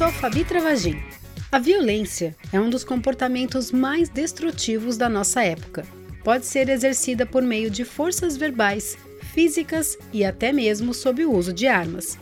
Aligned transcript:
sou 0.00 0.10
Fabi 0.12 0.44
Travagin. 0.44 0.96
A 1.52 1.58
violência 1.58 2.34
é 2.50 2.58
um 2.58 2.70
dos 2.70 2.82
comportamentos 2.82 3.70
mais 3.70 4.08
destrutivos 4.08 4.96
da 4.96 5.10
nossa 5.10 5.44
época. 5.44 5.84
Pode 6.24 6.46
ser 6.46 6.70
exercida 6.70 7.26
por 7.26 7.42
meio 7.42 7.68
de 7.68 7.84
forças 7.84 8.34
verbais, 8.34 8.96
físicas 9.30 9.96
e 10.12 10.24
até 10.24 10.52
mesmo 10.52 10.92
sob 10.92 11.24
o 11.24 11.32
uso 11.32 11.52
de 11.52 11.66
armas. 11.66 12.18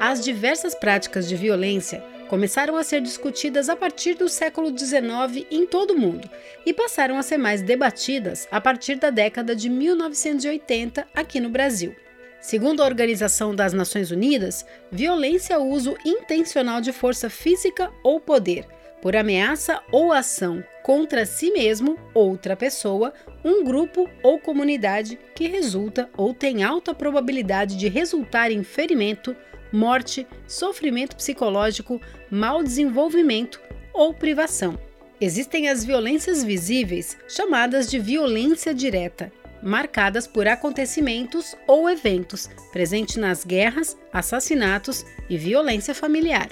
As 0.00 0.24
diversas 0.24 0.74
práticas 0.74 1.28
de 1.28 1.36
violência 1.36 2.02
começaram 2.30 2.76
a 2.76 2.84
ser 2.84 3.00
discutidas 3.00 3.68
a 3.68 3.74
partir 3.74 4.14
do 4.14 4.28
século 4.28 4.68
XIX 4.68 5.44
em 5.50 5.66
todo 5.66 5.94
o 5.94 5.98
mundo 5.98 6.30
e 6.64 6.72
passaram 6.72 7.18
a 7.18 7.24
ser 7.24 7.38
mais 7.38 7.60
debatidas 7.60 8.46
a 8.52 8.60
partir 8.60 8.94
da 8.94 9.10
década 9.10 9.56
de 9.56 9.68
1980 9.68 11.08
aqui 11.12 11.40
no 11.40 11.48
Brasil. 11.48 11.92
Segundo 12.40 12.84
a 12.84 12.86
Organização 12.86 13.52
das 13.52 13.72
Nações 13.72 14.12
Unidas, 14.12 14.64
violência 14.92 15.54
é 15.54 15.58
o 15.58 15.64
uso 15.64 15.96
intencional 16.06 16.80
de 16.80 16.92
força 16.92 17.28
física 17.28 17.90
ou 18.04 18.20
poder, 18.20 18.64
por 19.02 19.16
ameaça 19.16 19.82
ou 19.90 20.12
ação 20.12 20.62
contra 20.84 21.26
si 21.26 21.50
mesmo, 21.50 21.98
outra 22.14 22.54
pessoa, 22.54 23.12
um 23.44 23.64
grupo 23.64 24.08
ou 24.22 24.38
comunidade 24.38 25.18
que 25.34 25.48
resulta 25.48 26.08
ou 26.16 26.32
tem 26.32 26.62
alta 26.62 26.94
probabilidade 26.94 27.76
de 27.76 27.88
resultar 27.88 28.52
em 28.52 28.62
ferimento, 28.62 29.36
morte, 29.72 30.26
sofrimento 30.46 31.16
psicológico, 31.16 32.00
mau 32.30 32.62
desenvolvimento 32.62 33.60
ou 33.92 34.14
privação. 34.14 34.78
Existem 35.20 35.68
as 35.68 35.84
violências 35.84 36.42
visíveis, 36.42 37.16
chamadas 37.28 37.90
de 37.90 37.98
violência 37.98 38.72
direta, 38.72 39.30
marcadas 39.62 40.26
por 40.26 40.48
acontecimentos 40.48 41.54
ou 41.66 41.90
eventos 41.90 42.48
presentes 42.72 43.16
nas 43.16 43.44
guerras, 43.44 43.96
assassinatos 44.12 45.04
e 45.28 45.36
violência 45.36 45.94
familiar. 45.94 46.48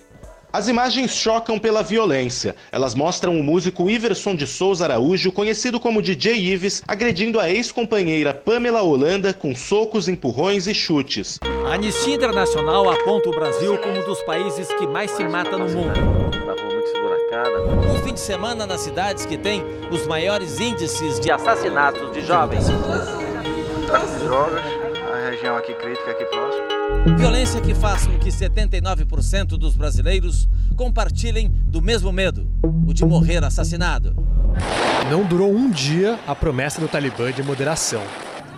As 0.50 0.66
imagens 0.66 1.10
chocam 1.10 1.58
pela 1.58 1.82
violência. 1.82 2.56
Elas 2.72 2.94
mostram 2.94 3.38
o 3.38 3.44
músico 3.44 3.90
Iverson 3.90 4.34
de 4.34 4.46
Souza 4.46 4.84
Araújo, 4.84 5.30
conhecido 5.30 5.78
como 5.78 6.00
DJ 6.00 6.36
Ives, 6.36 6.82
agredindo 6.88 7.38
a 7.38 7.50
ex-companheira 7.50 8.32
Pamela 8.32 8.80
Holanda 8.80 9.34
com 9.34 9.54
socos, 9.54 10.08
empurrões 10.08 10.66
e 10.66 10.72
chutes. 10.72 11.38
A 11.66 11.74
Anistia 11.74 12.14
Internacional 12.14 12.88
aponta 12.88 13.28
o 13.28 13.32
Brasil 13.32 13.76
como 13.76 13.92
um 13.92 14.06
dos 14.06 14.22
países 14.22 14.68
que 14.78 14.86
mais 14.86 15.10
se 15.10 15.22
mata 15.22 15.58
no 15.58 15.68
mundo. 15.68 16.00
Na 16.46 16.54
rua 16.54 16.72
muito 16.72 16.86
esburacada. 16.86 17.62
Um 17.92 18.02
fim 18.02 18.14
de 18.14 18.20
semana 18.20 18.66
nas 18.66 18.80
cidades 18.80 19.26
que 19.26 19.36
têm 19.36 19.62
os 19.90 20.06
maiores 20.06 20.58
índices 20.58 21.20
de 21.20 21.30
assassinatos 21.30 22.10
de 22.12 22.22
jovens. 22.22 22.64
Tráfico 23.86 24.18
de 24.18 24.24
drogas, 24.24 24.77
região 25.38 25.56
aqui 25.56 25.72
crítica, 25.74 26.10
aqui 26.10 26.24
próximo. 26.24 26.64
Violência 27.16 27.60
que 27.60 27.74
faz 27.74 28.06
com 28.06 28.18
que 28.18 28.28
79% 28.28 29.56
dos 29.56 29.76
brasileiros 29.76 30.48
compartilhem 30.76 31.48
do 31.48 31.80
mesmo 31.80 32.10
medo, 32.10 32.46
o 32.86 32.92
de 32.92 33.04
morrer 33.04 33.44
assassinado. 33.44 34.16
Não 35.08 35.24
durou 35.24 35.52
um 35.52 35.70
dia 35.70 36.18
a 36.26 36.34
promessa 36.34 36.80
do 36.80 36.88
Talibã 36.88 37.30
de 37.30 37.42
moderação. 37.42 38.02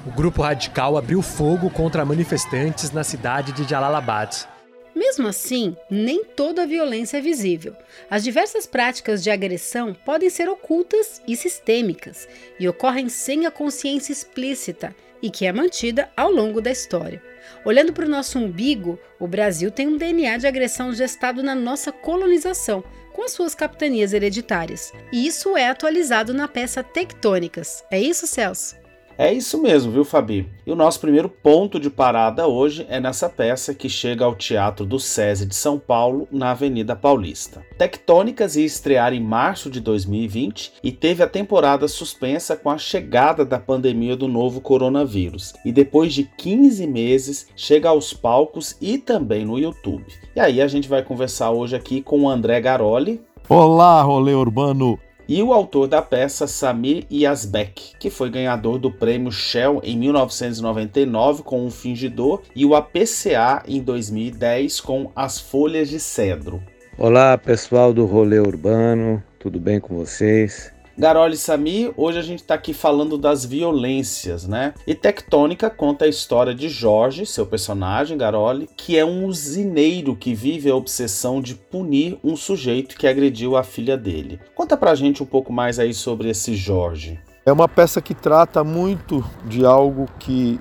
O 0.07 0.11
grupo 0.11 0.41
radical 0.41 0.97
abriu 0.97 1.21
fogo 1.21 1.69
contra 1.69 2.05
manifestantes 2.05 2.91
na 2.91 3.05
cidade 3.05 3.53
de 3.53 3.69
Jalalabad. 3.69 4.49
Mesmo 4.97 5.29
assim, 5.29 5.77
nem 5.91 6.25
toda 6.25 6.63
a 6.63 6.67
violência 6.67 7.19
é 7.19 7.21
visível. 7.21 7.75
As 8.11 8.25
diversas 8.25 8.67
práticas 8.67 9.23
de 9.23 9.31
agressão 9.31 9.95
podem 10.05 10.31
ser 10.31 10.49
ocultas 10.49 11.21
e 11.29 11.37
sistêmicas 11.37 12.27
e 12.59 12.67
ocorrem 12.67 13.09
sem 13.09 13.45
a 13.45 13.51
consciência 13.51 14.13
explícita 14.13 14.95
e 15.23 15.31
que 15.31 15.47
é 15.47 15.53
mantida 15.53 16.11
ao 16.17 16.31
longo 16.31 16.61
da 16.61 16.71
história. 16.71 17.23
Olhando 17.65 17.93
para 17.93 18.07
o 18.07 18.09
nosso 18.09 18.39
umbigo, 18.39 18.99
o 19.19 19.27
Brasil 19.27 19.71
tem 19.71 19.87
um 19.87 19.97
DNA 19.97 20.39
de 20.39 20.47
agressão 20.47 20.93
gestado 20.93 21.43
na 21.43 21.55
nossa 21.55 21.93
colonização, 21.93 22.83
com 23.13 23.25
as 23.25 23.33
suas 23.33 23.55
capitanias 23.55 24.13
hereditárias. 24.13 24.93
E 25.13 25.27
isso 25.27 25.57
é 25.57 25.69
atualizado 25.69 26.33
na 26.33 26.49
peça 26.49 26.83
Tectônicas. 26.83 27.85
É 27.91 28.01
isso, 28.01 28.27
Celso? 28.27 28.80
É 29.21 29.31
isso 29.31 29.61
mesmo, 29.61 29.93
viu, 29.93 30.03
Fabi? 30.03 30.49
E 30.67 30.73
o 30.73 30.75
nosso 30.75 30.99
primeiro 30.99 31.29
ponto 31.29 31.79
de 31.79 31.91
parada 31.91 32.47
hoje 32.47 32.87
é 32.89 32.99
nessa 32.99 33.29
peça 33.29 33.75
que 33.75 33.87
chega 33.87 34.25
ao 34.25 34.35
Teatro 34.35 34.87
do 34.87 34.99
SESI 34.99 35.45
de 35.45 35.55
São 35.55 35.79
Paulo, 35.79 36.27
na 36.33 36.53
Avenida 36.53 36.97
Paulista. 36.97 37.63
Tectônicas 37.77 38.57
ia 38.57 38.65
estrear 38.65 39.13
em 39.13 39.21
março 39.21 39.69
de 39.69 39.79
2020 39.79 40.73
e 40.83 40.91
teve 40.91 41.23
a 41.23 41.29
temporada 41.29 41.87
suspensa 41.87 42.57
com 42.57 42.71
a 42.71 42.79
chegada 42.79 43.45
da 43.45 43.59
pandemia 43.59 44.17
do 44.17 44.27
novo 44.27 44.59
coronavírus. 44.59 45.53
E 45.67 45.71
depois 45.71 46.15
de 46.15 46.25
15 46.25 46.87
meses, 46.87 47.47
chega 47.55 47.91
aos 47.91 48.15
palcos 48.15 48.75
e 48.81 48.97
também 48.97 49.45
no 49.45 49.59
YouTube. 49.59 50.07
E 50.35 50.41
aí 50.41 50.63
a 50.63 50.67
gente 50.67 50.89
vai 50.89 51.03
conversar 51.03 51.51
hoje 51.51 51.77
aqui 51.77 52.01
com 52.01 52.23
o 52.23 52.29
André 52.31 52.59
Garoli. 52.59 53.21
Olá, 53.47 54.01
rolê 54.01 54.33
urbano! 54.33 54.99
E 55.31 55.45
o 55.45 55.53
autor 55.53 55.87
da 55.87 56.03
peça 56.03 56.49
Samir 56.49 57.07
Yazbek, 57.09 57.93
que 58.01 58.11
foi 58.11 58.29
ganhador 58.29 58.81
do 58.81 58.91
prêmio 58.91 59.31
Shell 59.31 59.81
em 59.85 59.97
1999 59.97 61.45
com 61.45 61.65
O 61.65 61.71
Fingidor 61.71 62.43
e 62.55 62.67
o 62.67 62.75
APCA 62.75 63.63
em 63.69 63.81
2010 63.81 64.81
com 64.81 65.13
As 65.15 65.39
Folhas 65.39 65.89
de 65.89 66.01
Cedro. 66.01 66.61
Olá 66.99 67.39
pessoal 67.39 67.93
do 67.95 68.07
Rolê 68.07 68.41
Urbano, 68.41 69.23
tudo 69.39 69.61
bem 69.61 69.79
com 69.79 69.95
vocês? 69.95 70.73
Garoli 71.01 71.35
Sami, 71.35 71.91
hoje 71.97 72.19
a 72.19 72.23
gente 72.23 72.41
está 72.41 72.53
aqui 72.53 72.75
falando 72.75 73.17
das 73.17 73.43
violências, 73.43 74.47
né? 74.47 74.75
E 74.87 74.95
Tectônica 74.95 75.71
conta 75.71 76.05
a 76.05 76.09
história 76.09 76.55
de 76.55 76.69
Jorge, 76.69 77.25
seu 77.25 77.47
personagem, 77.47 78.19
Garoli, 78.19 78.69
que 78.77 78.99
é 78.99 79.05
um 79.05 79.25
usineiro 79.25 80.15
que 80.15 80.35
vive 80.35 80.69
a 80.69 80.77
obsessão 80.77 81.41
de 81.41 81.55
punir 81.55 82.19
um 82.23 82.37
sujeito 82.37 82.99
que 82.99 83.07
agrediu 83.07 83.57
a 83.57 83.63
filha 83.63 83.97
dele. 83.97 84.39
Conta 84.55 84.77
pra 84.77 84.95
gente 84.95 85.23
um 85.23 85.27
pouco 85.27 85.51
mais 85.51 85.79
aí 85.79 85.95
sobre 85.95 86.29
esse 86.29 86.55
Jorge. 86.55 87.19
É 87.47 87.51
uma 87.51 87.67
peça 87.67 88.03
que 88.03 88.13
trata 88.13 88.63
muito 88.63 89.25
de 89.47 89.65
algo 89.65 90.07
que 90.19 90.61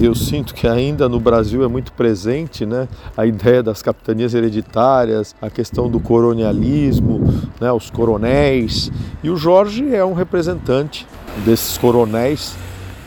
eu 0.00 0.14
sinto 0.14 0.54
que 0.54 0.66
ainda 0.66 1.08
no 1.08 1.20
Brasil 1.20 1.64
é 1.64 1.68
muito 1.68 1.92
presente, 1.92 2.66
né? 2.66 2.88
A 3.16 3.24
ideia 3.26 3.62
das 3.62 3.82
capitanias 3.82 4.34
hereditárias, 4.34 5.34
a 5.40 5.48
questão 5.48 5.88
do 5.88 6.00
colonialismo, 6.00 7.20
né? 7.60 7.70
Os 7.72 7.90
coronéis. 7.90 8.90
E 9.22 9.30
o 9.30 9.36
Jorge 9.36 9.94
é 9.94 10.04
um 10.04 10.12
representante 10.12 11.06
desses 11.44 11.78
coronéis, 11.78 12.54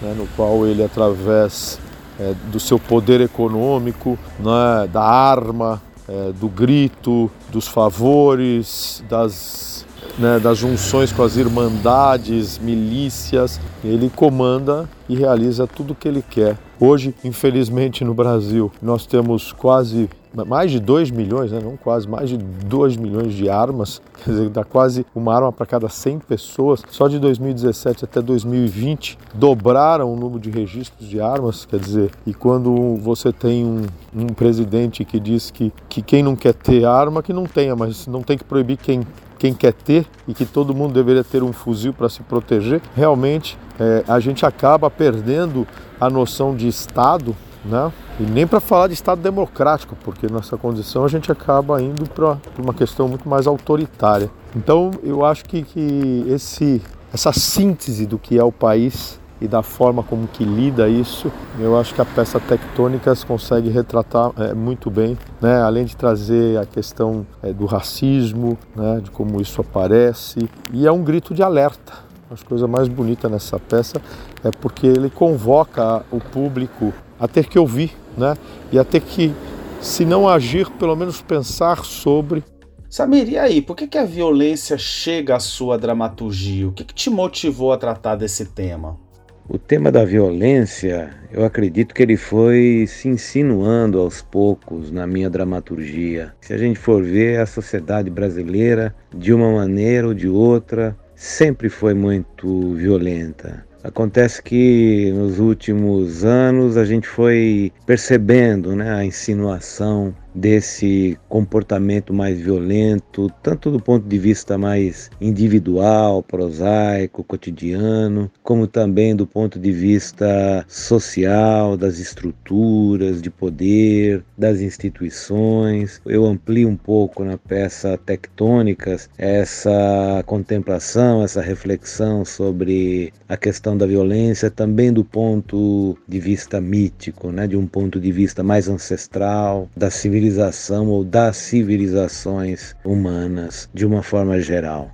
né? 0.02 0.14
no 0.18 0.28
qual 0.36 0.66
ele, 0.66 0.84
através 0.84 1.80
é, 2.20 2.34
do 2.52 2.60
seu 2.60 2.80
poder 2.80 3.22
econômico, 3.22 4.18
né? 4.40 4.88
da 4.92 5.04
arma, 5.04 5.82
é, 6.08 6.32
do 6.32 6.48
grito, 6.48 7.30
dos 7.52 7.68
favores, 7.68 9.04
das 9.10 9.86
né, 10.18 10.40
das 10.40 10.58
junções 10.58 11.12
com 11.12 11.24
as 11.24 11.36
irmandades, 11.38 12.58
milícias. 12.58 13.60
Ele 13.84 14.10
comanda 14.10 14.90
e 15.10 15.16
realiza 15.16 15.68
tudo 15.68 15.94
o 15.94 15.96
que 15.96 16.08
ele 16.08 16.24
quer. 16.28 16.58
Hoje, 16.80 17.16
infelizmente, 17.24 18.04
no 18.04 18.14
Brasil, 18.14 18.72
nós 18.82 19.06
temos 19.06 19.52
quase 19.52 20.10
mais 20.48 20.72
de 20.72 20.80
2 20.80 21.12
milhões, 21.12 21.52
né? 21.52 21.60
não 21.64 21.78
quase, 21.78 22.08
mais 22.08 22.28
de 22.28 22.38
2 22.38 22.98
milhões 22.98 23.34
de 23.34 23.50
armas, 23.50 24.02
quer 24.24 24.32
dizer, 24.32 24.50
dá 24.50 24.64
quase 24.64 25.06
uma 25.14 25.36
arma 25.36 25.52
para 25.52 25.66
cada 25.66 25.88
100 25.88 26.20
pessoas. 26.20 26.82
Só 26.90 27.08
de 27.08 27.20
2017 27.20 28.06
até 28.06 28.22
2020 28.22 29.18
dobraram 29.34 30.12
o 30.12 30.16
número 30.16 30.40
de 30.40 30.50
registros 30.50 31.08
de 31.08 31.22
armas, 31.22 31.66
quer 31.66 31.80
dizer, 31.80 32.10
e 32.26 32.34
quando 32.34 32.98
você 32.98 33.32
tem 33.32 33.64
um, 33.64 33.86
um 34.16 34.28
presidente 34.28 35.06
que 35.06 35.20
diz 35.20 35.52
que, 35.52 35.72
que 35.88 36.02
quem 36.02 36.24
não 36.24 36.36
quer 36.36 36.54
ter 36.54 36.84
arma, 36.86 37.22
que 37.22 37.32
não 37.32 37.46
tenha, 37.46 37.76
mas 37.76 38.08
não 38.08 38.24
tem 38.24 38.38
que 38.38 38.44
proibir 38.44 38.78
quem 38.78 39.02
quem 39.44 39.54
quer 39.54 39.74
ter 39.74 40.06
e 40.26 40.34
que 40.34 40.46
todo 40.46 40.74
mundo 40.74 40.94
deveria 40.94 41.22
ter 41.22 41.44
um 41.44 41.52
fuzil 41.52 41.92
para 41.92 42.08
se 42.08 42.24
proteger, 42.24 42.82
realmente 42.96 43.58
é, 43.78 44.02
a 44.08 44.18
gente 44.18 44.46
acaba 44.46 44.90
perdendo 44.90 45.68
a 46.00 46.10
noção 46.10 46.56
de 46.56 46.66
Estado, 46.66 47.36
né? 47.66 47.92
E 48.22 48.24
nem 48.24 48.48
para 48.48 48.62
falar 48.62 48.88
de 48.88 48.94
Estado 48.94 49.22
democrático, 49.22 49.98
porque 50.02 50.32
nessa 50.32 50.56
condição 50.56 51.04
a 51.04 51.10
gente 51.10 51.30
acaba 51.30 51.82
indo 51.82 52.10
para 52.10 52.38
uma 52.58 52.74
questão 52.74 53.10
muito 53.10 53.28
mais 53.28 53.46
autoritária. 53.46 54.32
Então 54.56 54.92
eu 55.04 55.26
acho 55.26 55.44
que, 55.44 55.62
que 55.62 56.24
esse, 56.30 56.82
essa 57.14 57.34
síntese 57.34 58.06
do 58.06 58.18
que 58.18 58.40
é 58.40 58.44
o 58.46 58.52
país 58.52 59.20
e 59.44 59.48
da 59.48 59.62
forma 59.62 60.02
como 60.02 60.26
que 60.26 60.46
lida 60.46 60.88
isso, 60.88 61.30
eu 61.60 61.78
acho 61.78 61.94
que 61.94 62.00
a 62.00 62.06
peça 62.06 62.40
Tectônicas 62.40 63.26
consegue 63.26 63.70
retratar 63.70 64.32
é, 64.38 64.54
muito 64.54 64.90
bem, 64.90 65.18
né? 65.42 65.62
além 65.62 65.84
de 65.84 65.98
trazer 65.98 66.58
a 66.58 66.66
questão 66.66 67.28
é, 67.42 67.52
do 67.52 67.66
racismo, 67.66 68.58
né? 68.74 69.02
de 69.04 69.12
como 69.12 69.42
isso 69.42 69.60
aparece, 69.60 70.48
e 70.72 70.88
é 70.88 70.92
um 70.94 71.04
grito 71.04 71.34
de 71.34 71.44
alerta. 71.44 71.92
A 72.32 72.46
coisa 72.48 72.68
mais 72.68 72.88
bonita 72.88 73.28
nessa 73.28 73.60
peça 73.60 74.02
é 74.46 74.50
porque 74.50 74.88
ele 74.88 75.10
convoca 75.10 76.06
o 76.10 76.22
público 76.22 76.94
a 77.20 77.28
ter 77.28 77.46
que 77.46 77.60
ouvir, 77.60 77.96
né? 78.18 78.36
E 78.72 78.80
a 78.80 78.84
ter 78.84 79.02
que, 79.02 79.32
se 79.80 80.04
não 80.04 80.28
agir, 80.28 80.68
pelo 80.72 80.96
menos 80.96 81.22
pensar 81.22 81.86
sobre 81.86 82.44
Samir, 82.90 83.28
e 83.28 83.38
aí, 83.40 83.60
por 83.60 83.76
que, 83.76 83.88
que 83.88 83.98
a 83.98 84.06
violência 84.06 84.78
chega 84.78 85.36
à 85.36 85.40
sua 85.40 85.80
dramaturgia? 85.80 86.68
O 86.68 86.72
que, 86.72 86.84
que 86.84 86.94
te 86.94 87.10
motivou 87.10 87.74
a 87.74 87.78
tratar 87.78 88.16
desse 88.16 88.46
tema? 88.46 89.00
O 89.48 89.58
tema 89.58 89.92
da 89.92 90.06
violência, 90.06 91.10
eu 91.30 91.44
acredito 91.44 91.94
que 91.94 92.02
ele 92.02 92.16
foi 92.16 92.86
se 92.88 93.10
insinuando 93.10 94.00
aos 94.00 94.22
poucos 94.22 94.90
na 94.90 95.06
minha 95.06 95.30
dramaturgia. 95.30 96.34
Se 96.40 96.54
a 96.54 96.58
gente 96.58 96.80
for 96.80 97.04
ver, 97.04 97.42
a 97.42 97.46
sociedade 97.46 98.10
brasileira, 98.10 98.96
de 99.14 99.34
uma 99.34 99.52
maneira 99.52 100.08
ou 100.08 100.14
de 100.14 100.30
outra, 100.30 100.96
sempre 101.14 101.68
foi 101.68 101.94
muito 101.94 102.74
violenta. 102.76 103.66
Acontece 103.84 104.42
que 104.42 105.12
nos 105.14 105.40
últimos 105.40 106.24
anos 106.24 106.78
a 106.78 106.86
gente 106.86 107.06
foi 107.06 107.70
percebendo 107.86 108.74
né, 108.74 108.94
a 108.96 109.04
insinuação 109.04 110.16
desse 110.34 111.18
comportamento 111.30 112.14
mais 112.14 112.40
violento, 112.40 113.30
tanto 113.42 113.70
do 113.70 113.80
ponto 113.80 114.08
de 114.08 114.18
vista 114.18 114.58
mais 114.58 115.10
individual, 115.22 116.24
prosaico, 116.24 117.24
cotidiano, 117.24 118.32
como 118.42 118.68
também 118.68 119.16
do 119.16 119.28
ponto 119.28 119.60
de 119.60 119.72
vista 119.72 120.66
social, 120.68 121.78
das 121.78 122.00
estruturas 122.00 123.22
de 123.22 123.30
poder, 123.30 124.24
das 124.38 124.60
instituições. 124.62 126.02
Eu 126.06 126.26
amplio 126.26 126.68
um 126.68 126.76
pouco 126.76 127.24
na 127.24 127.38
peça 127.38 127.98
Tectônicas 127.98 129.10
essa 129.18 130.24
contemplação, 130.26 131.24
essa 131.24 131.42
reflexão 131.42 132.26
sobre 132.26 133.14
a 133.28 133.38
questão 133.38 133.78
da 133.78 133.86
violência, 133.86 134.50
também 134.50 134.92
do 134.92 135.04
ponto 135.04 135.98
de 136.08 136.20
vista 136.20 136.60
mítico, 136.60 137.32
né, 137.32 137.48
de 137.48 137.56
um 137.56 137.68
ponto 137.68 138.00
de 138.00 138.12
vista 138.12 138.44
mais 138.44 138.68
ancestral, 138.68 139.70
da 139.76 139.90
civilização 139.90 140.23
civilização 140.24 140.90
ou 140.90 141.04
das 141.04 141.36
civilizações 141.36 142.76
humanas 142.86 143.70
de 143.74 143.86
uma 143.86 144.02
forma 144.02 144.40
geral. 144.40 144.90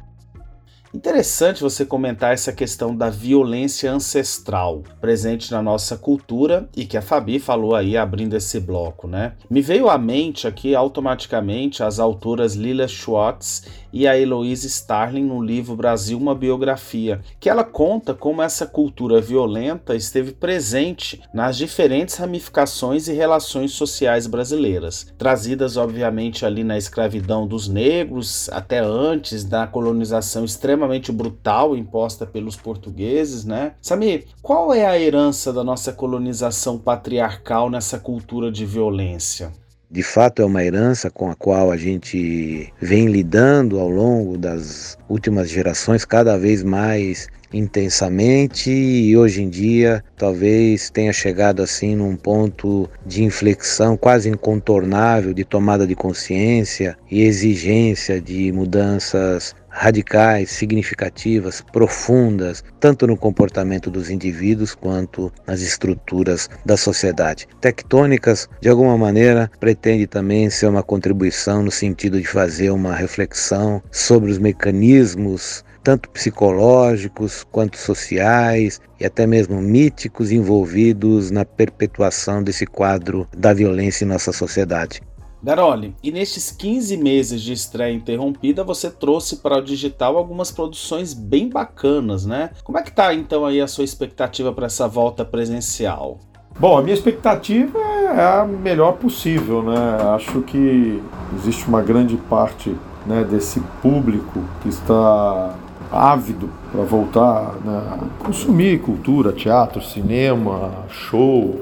Interessante 0.91 1.61
você 1.61 1.85
comentar 1.85 2.33
essa 2.33 2.51
questão 2.51 2.95
da 2.95 3.11
violência 3.11 3.91
ancestral 3.91 4.81
presente 4.99 5.51
na 5.51 5.61
nossa 5.61 5.95
cultura 5.95 6.67
e 6.75 6.83
que 6.83 6.97
a 6.97 7.01
Fabi 7.01 7.37
falou 7.37 7.75
aí 7.75 7.95
abrindo 7.95 8.35
esse 8.35 8.59
bloco, 8.59 9.07
né? 9.07 9.33
Me 9.47 9.61
veio 9.61 9.87
à 9.87 9.99
mente 9.99 10.47
aqui 10.47 10.73
automaticamente 10.73 11.83
as 11.83 11.99
autoras 11.99 12.55
Lila 12.55 12.87
Schwartz 12.87 13.65
e 13.93 14.07
a 14.07 14.17
Heloise 14.17 14.67
Starling 14.67 15.25
no 15.25 15.41
livro 15.41 15.75
Brasil 15.75 16.17
uma 16.17 16.33
biografia, 16.33 17.21
que 17.39 17.49
ela 17.49 17.63
conta 17.63 18.13
como 18.13 18.41
essa 18.41 18.65
cultura 18.65 19.21
violenta 19.21 19.95
esteve 19.95 20.31
presente 20.31 21.21
nas 21.33 21.55
diferentes 21.55 22.15
ramificações 22.15 23.07
e 23.07 23.13
relações 23.13 23.73
sociais 23.73 24.25
brasileiras, 24.25 25.13
trazidas 25.17 25.77
obviamente 25.77 26.45
ali 26.45 26.63
na 26.63 26.77
escravidão 26.77 27.45
dos 27.45 27.67
negros 27.67 28.49
até 28.51 28.79
antes 28.79 29.43
da 29.43 29.67
colonização 29.67 30.45
extrema 30.45 30.79
extremamente 30.79 31.11
brutal 31.11 31.75
imposta 31.75 32.25
pelos 32.25 32.55
portugueses, 32.55 33.43
né? 33.43 33.73
Samir, 33.81 34.25
qual 34.41 34.73
é 34.73 34.85
a 34.85 34.99
herança 34.99 35.51
da 35.51 35.63
nossa 35.63 35.91
colonização 35.91 36.77
patriarcal 36.77 37.69
nessa 37.69 37.99
cultura 37.99 38.51
de 38.51 38.65
violência? 38.65 39.51
De 39.91 40.03
fato, 40.03 40.43
é 40.43 40.45
uma 40.45 40.63
herança 40.63 41.09
com 41.09 41.31
a 41.31 41.35
qual 41.35 41.71
a 41.71 41.77
gente 41.77 42.71
vem 42.79 43.07
lidando 43.07 43.79
ao 43.79 43.89
longo 43.89 44.37
das 44.37 44.95
últimas 45.09 45.49
gerações, 45.49 46.05
cada 46.05 46.37
vez 46.37 46.61
mais 46.61 47.27
intensamente 47.51 48.69
e 48.69 49.17
hoje 49.17 49.41
em 49.41 49.49
dia 49.49 50.03
talvez 50.15 50.91
tenha 50.91 51.11
chegado 51.11 51.63
assim 51.63 51.95
num 51.95 52.15
ponto 52.15 52.87
de 53.05 53.23
inflexão 53.23 53.97
quase 53.97 54.29
incontornável 54.29 55.33
de 55.33 55.43
tomada 55.43 55.87
de 55.87 55.95
consciência 55.95 56.95
e 57.09 57.23
exigência 57.23 58.21
de 58.21 58.51
mudanças 58.51 59.55
radicais, 59.69 60.51
significativas, 60.51 61.61
profundas, 61.71 62.63
tanto 62.79 63.07
no 63.07 63.15
comportamento 63.15 63.89
dos 63.89 64.09
indivíduos 64.09 64.75
quanto 64.75 65.31
nas 65.47 65.61
estruturas 65.61 66.49
da 66.65 66.75
sociedade. 66.75 67.47
Tectônicas, 67.61 68.49
de 68.61 68.69
alguma 68.69 68.97
maneira, 68.97 69.49
pretende 69.59 70.07
também 70.07 70.49
ser 70.49 70.67
uma 70.67 70.83
contribuição 70.83 71.63
no 71.63 71.71
sentido 71.71 72.19
de 72.19 72.27
fazer 72.27 72.71
uma 72.71 72.95
reflexão 72.95 73.81
sobre 73.91 74.31
os 74.31 74.37
mecanismos 74.37 75.63
tanto 75.83 76.09
psicológicos 76.09 77.45
quanto 77.51 77.77
sociais 77.77 78.81
e 78.99 79.05
até 79.05 79.25
mesmo 79.25 79.61
míticos 79.61 80.31
envolvidos 80.31 81.31
na 81.31 81.45
perpetuação 81.45 82.43
desse 82.43 82.65
quadro 82.65 83.27
da 83.35 83.53
violência 83.53 84.03
em 84.03 84.07
nossa 84.07 84.31
sociedade. 84.31 85.01
Garoli, 85.41 85.95
e 86.03 86.11
nestes 86.11 86.51
15 86.51 86.97
meses 86.97 87.41
de 87.41 87.53
estreia 87.53 87.93
interrompida, 87.93 88.63
você 88.63 88.89
trouxe 88.89 89.37
para 89.37 89.57
o 89.57 89.63
digital 89.63 90.17
algumas 90.17 90.51
produções 90.51 91.13
bem 91.13 91.47
bacanas, 91.47 92.25
né? 92.25 92.51
Como 92.63 92.77
é 92.77 92.81
que 92.81 92.91
tá 92.91 93.13
então 93.13 93.45
aí 93.45 93.61
a 93.61 93.67
sua 93.67 93.85
expectativa 93.85 94.51
para 94.51 94.65
essa 94.65 94.87
volta 94.87 95.23
presencial? 95.23 96.19
Bom, 96.59 96.77
a 96.77 96.81
minha 96.81 96.93
expectativa 96.93 97.79
é 97.79 98.41
a 98.41 98.45
melhor 98.45 98.93
possível, 98.97 99.63
né? 99.63 99.97
Acho 100.13 100.41
que 100.41 101.01
existe 101.37 101.65
uma 101.67 101.81
grande 101.81 102.17
parte 102.17 102.75
né, 103.05 103.23
desse 103.23 103.61
público 103.81 104.43
que 104.61 104.67
está 104.67 105.55
ávido 105.89 106.49
para 106.71 106.83
voltar 106.83 107.55
né, 107.63 107.81
a 107.93 108.23
consumir 108.23 108.81
cultura, 108.81 109.31
teatro, 109.31 109.81
cinema, 109.81 110.85
show. 110.89 111.61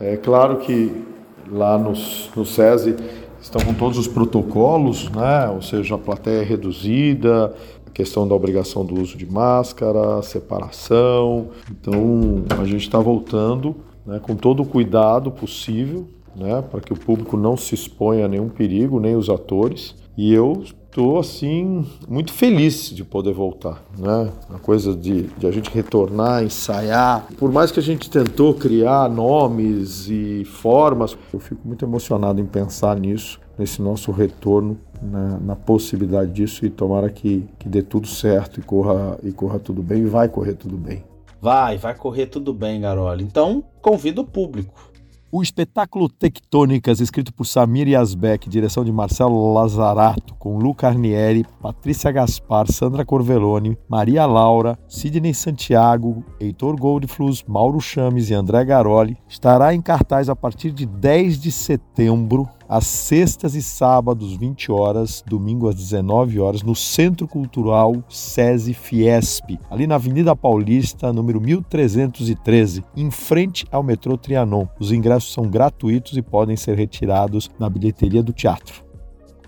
É 0.00 0.16
claro 0.16 0.56
que 0.56 1.09
lá 1.50 1.76
no, 1.78 1.92
no 2.36 2.44
SESI 2.44 2.96
estão 3.40 3.64
com 3.64 3.74
todos 3.74 3.98
os 3.98 4.06
protocolos, 4.06 5.10
né? 5.10 5.48
ou 5.48 5.62
seja, 5.62 5.94
a 5.94 5.98
plateia 5.98 6.42
é 6.42 6.44
reduzida, 6.44 7.54
a 7.86 7.90
questão 7.90 8.28
da 8.28 8.34
obrigação 8.34 8.84
do 8.84 9.00
uso 9.00 9.16
de 9.16 9.30
máscara, 9.30 10.22
separação. 10.22 11.48
Então 11.70 12.44
a 12.58 12.64
gente 12.64 12.82
está 12.82 12.98
voltando 12.98 13.76
né, 14.06 14.20
com 14.20 14.36
todo 14.36 14.62
o 14.62 14.66
cuidado 14.66 15.30
possível 15.30 16.06
né, 16.36 16.62
para 16.62 16.80
que 16.80 16.92
o 16.92 16.96
público 16.96 17.36
não 17.36 17.56
se 17.56 17.74
exponha 17.74 18.26
a 18.26 18.28
nenhum 18.28 18.48
perigo, 18.48 19.00
nem 19.00 19.16
os 19.16 19.28
atores. 19.28 19.94
E 20.16 20.32
eu 20.32 20.62
estou 20.90 21.20
assim 21.20 21.86
muito 22.08 22.32
feliz 22.32 22.90
de 22.90 23.04
poder 23.04 23.32
voltar, 23.32 23.82
né? 23.96 24.32
A 24.52 24.58
coisa 24.58 24.94
de, 24.94 25.22
de, 25.22 25.46
a 25.46 25.50
gente 25.50 25.70
retornar, 25.70 26.42
ensaiar. 26.42 27.26
Por 27.38 27.50
mais 27.52 27.70
que 27.70 27.78
a 27.78 27.82
gente 27.82 28.10
tentou 28.10 28.52
criar 28.52 29.08
nomes 29.08 30.08
e 30.08 30.44
formas, 30.44 31.16
eu 31.32 31.38
fico 31.38 31.60
muito 31.64 31.84
emocionado 31.84 32.40
em 32.40 32.46
pensar 32.46 32.98
nisso, 32.98 33.40
nesse 33.56 33.80
nosso 33.80 34.10
retorno, 34.10 34.76
né? 35.00 35.38
na 35.42 35.54
possibilidade 35.54 36.32
disso 36.32 36.66
e 36.66 36.70
tomara 36.70 37.08
que, 37.08 37.46
que 37.58 37.68
dê 37.68 37.82
tudo 37.82 38.08
certo 38.08 38.58
e 38.58 38.62
corra 38.62 39.16
e 39.22 39.30
corra 39.30 39.60
tudo 39.60 39.82
bem 39.82 40.02
e 40.02 40.06
vai 40.06 40.28
correr 40.28 40.54
tudo 40.54 40.76
bem. 40.76 41.04
Vai, 41.40 41.78
vai 41.78 41.94
correr 41.94 42.26
tudo 42.26 42.52
bem, 42.52 42.80
Garola. 42.80 43.22
Então, 43.22 43.64
convido 43.80 44.22
o 44.22 44.26
público 44.26 44.89
o 45.32 45.42
espetáculo 45.42 46.08
Tectônicas, 46.08 47.00
escrito 47.00 47.32
por 47.32 47.46
Samir 47.46 47.88
Yazbek, 47.88 48.48
direção 48.48 48.84
de 48.84 48.92
Marcelo 48.92 49.52
Lazarato, 49.54 50.34
com 50.34 50.58
Lu 50.58 50.74
Carnieri, 50.74 51.46
Patrícia 51.62 52.10
Gaspar, 52.10 52.70
Sandra 52.70 53.04
Corvelone, 53.04 53.78
Maria 53.88 54.26
Laura, 54.26 54.78
Sidney 54.88 55.34
Santiago, 55.34 56.24
Heitor 56.40 56.76
Goldflus, 56.76 57.44
Mauro 57.46 57.80
Chames 57.80 58.30
e 58.30 58.34
André 58.34 58.64
Garoli, 58.64 59.16
estará 59.28 59.74
em 59.74 59.80
cartaz 59.80 60.28
a 60.28 60.34
partir 60.34 60.72
de 60.72 60.86
10 60.86 61.40
de 61.40 61.52
setembro 61.52 62.48
às 62.70 62.86
sextas 62.86 63.56
e 63.56 63.62
sábados, 63.62 64.36
20 64.36 64.70
horas, 64.70 65.24
domingo 65.26 65.68
às 65.68 65.74
19 65.74 66.38
horas, 66.38 66.62
no 66.62 66.76
Centro 66.76 67.26
Cultural 67.26 67.96
SESI 68.08 68.72
Fiesp, 68.72 69.58
ali 69.68 69.88
na 69.88 69.96
Avenida 69.96 70.36
Paulista, 70.36 71.12
número 71.12 71.40
1313, 71.40 72.84
em 72.96 73.10
frente 73.10 73.66
ao 73.72 73.82
metrô 73.82 74.16
Trianon. 74.16 74.68
Os 74.78 74.92
ingressos 74.92 75.32
são 75.32 75.50
gratuitos 75.50 76.16
e 76.16 76.22
podem 76.22 76.56
ser 76.56 76.76
retirados 76.76 77.50
na 77.58 77.68
bilheteria 77.68 78.22
do 78.22 78.32
teatro. 78.32 78.84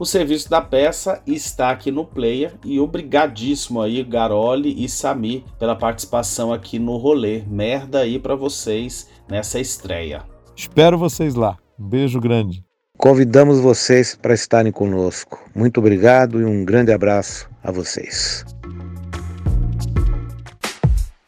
O 0.00 0.04
serviço 0.04 0.50
da 0.50 0.60
peça 0.60 1.22
está 1.24 1.70
aqui 1.70 1.92
no 1.92 2.04
player 2.04 2.54
e 2.64 2.80
obrigadíssimo 2.80 3.80
aí 3.80 4.02
Garoli 4.02 4.82
e 4.82 4.88
Samir 4.88 5.44
pela 5.60 5.76
participação 5.76 6.52
aqui 6.52 6.76
no 6.76 6.96
rolê. 6.96 7.44
Merda 7.46 8.00
aí 8.00 8.18
para 8.18 8.34
vocês 8.34 9.08
nessa 9.28 9.60
estreia. 9.60 10.24
Espero 10.56 10.98
vocês 10.98 11.36
lá. 11.36 11.56
Um 11.78 11.86
beijo 11.86 12.18
grande. 12.18 12.64
Convidamos 13.02 13.58
vocês 13.58 14.14
para 14.14 14.32
estarem 14.32 14.70
conosco. 14.70 15.42
Muito 15.52 15.78
obrigado 15.78 16.40
e 16.40 16.44
um 16.44 16.64
grande 16.64 16.92
abraço 16.92 17.50
a 17.60 17.72
vocês. 17.72 18.44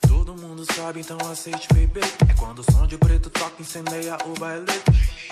Todo 0.07 0.37
mundo 0.37 0.65
sabe, 0.73 1.01
então 1.01 1.19
aceite, 1.29 1.67
bebê. 1.75 1.99
É 2.31 2.35
quando 2.39 2.61
o 2.61 2.73
som 2.73 2.87
de 2.87 2.97
preto 2.97 3.29
toca, 3.29 3.61
incendeia 3.61 4.17
o 4.25 4.39
baile. 4.39 4.67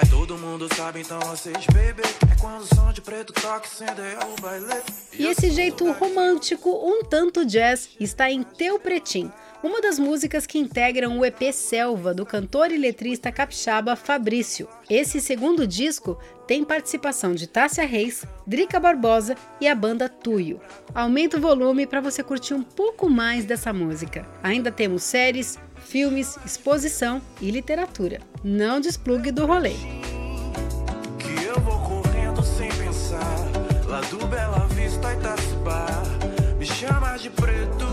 É 0.03 0.07
todo 0.11 0.37
mundo 0.37 0.67
sabe, 0.75 1.03
então 1.03 1.21
aceite, 1.31 1.71
bebê. 1.73 2.03
É 2.03 2.41
quando 2.41 2.63
o 2.63 2.75
som 2.75 2.93
de 2.93 3.01
preto 3.01 3.33
toca, 3.33 3.69
incendeia 3.69 4.19
o 4.27 4.43
baile. 4.43 4.83
E 5.17 5.29
esse 5.29 5.49
jeito 5.49 5.93
romântico, 5.93 6.71
um 6.71 7.05
tanto 7.05 7.47
jazz, 7.47 7.91
está 8.01 8.29
em 8.29 8.43
Teu 8.43 8.81
Pretinho 8.81 9.33
uma 9.63 9.81
das 9.81 9.99
músicas 9.99 10.45
que 10.45 10.59
integram 10.59 11.19
o 11.19 11.25
EP 11.25 11.53
Selva 11.53 12.13
do 12.13 12.27
cantor 12.27 12.73
e 12.73 12.77
letrista 12.77 13.31
capixaba 13.31 13.95
Fabrício. 13.95 14.69
Esse 14.91 15.21
segundo 15.21 15.67
disco 15.67 16.19
tem 16.47 16.65
participação 16.65 17.33
de 17.33 17.47
Tássia 17.47 17.87
Reis, 17.87 18.25
Drica 18.47 18.81
Barbosa 18.81 19.37
e 19.61 19.69
a 19.69 19.75
banda 19.75 20.09
Tuyo. 20.09 20.61
Aumenta 20.93 21.37
o 21.37 21.41
volume 21.41 21.87
para 21.87 22.01
você 22.01 22.23
curtir 22.23 22.55
um 22.55 22.63
pouco 22.63 23.09
mais 23.09 23.45
dessa 23.45 23.73
música. 23.73 24.27
Ainda 24.43 24.73
temos 24.73 25.05
séries, 25.05 25.59
filmes, 25.77 26.37
exposição 26.45 27.23
e 27.41 27.51
literatura. 27.51 28.21
Não 28.43 28.81
desplugue 28.81 29.31
do 29.31 29.47
rolê. 29.47 29.75
Que 31.19 31.45
eu 31.45 31.61
vou 31.61 31.79
correndo 31.79 32.43
sem 32.43 32.69
pensar, 32.71 33.23
lá 33.87 34.01
do 34.01 34.27
Bela 34.27 34.67
Vista 34.69 35.13
Itacibá, 35.13 35.87
me 36.59 36.67
chama 36.67 37.17
de 37.17 37.31
preto. 37.31 37.92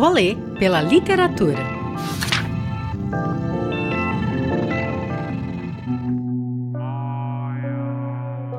Rolê 0.00 0.34
pela 0.58 0.80
literatura 0.80 1.58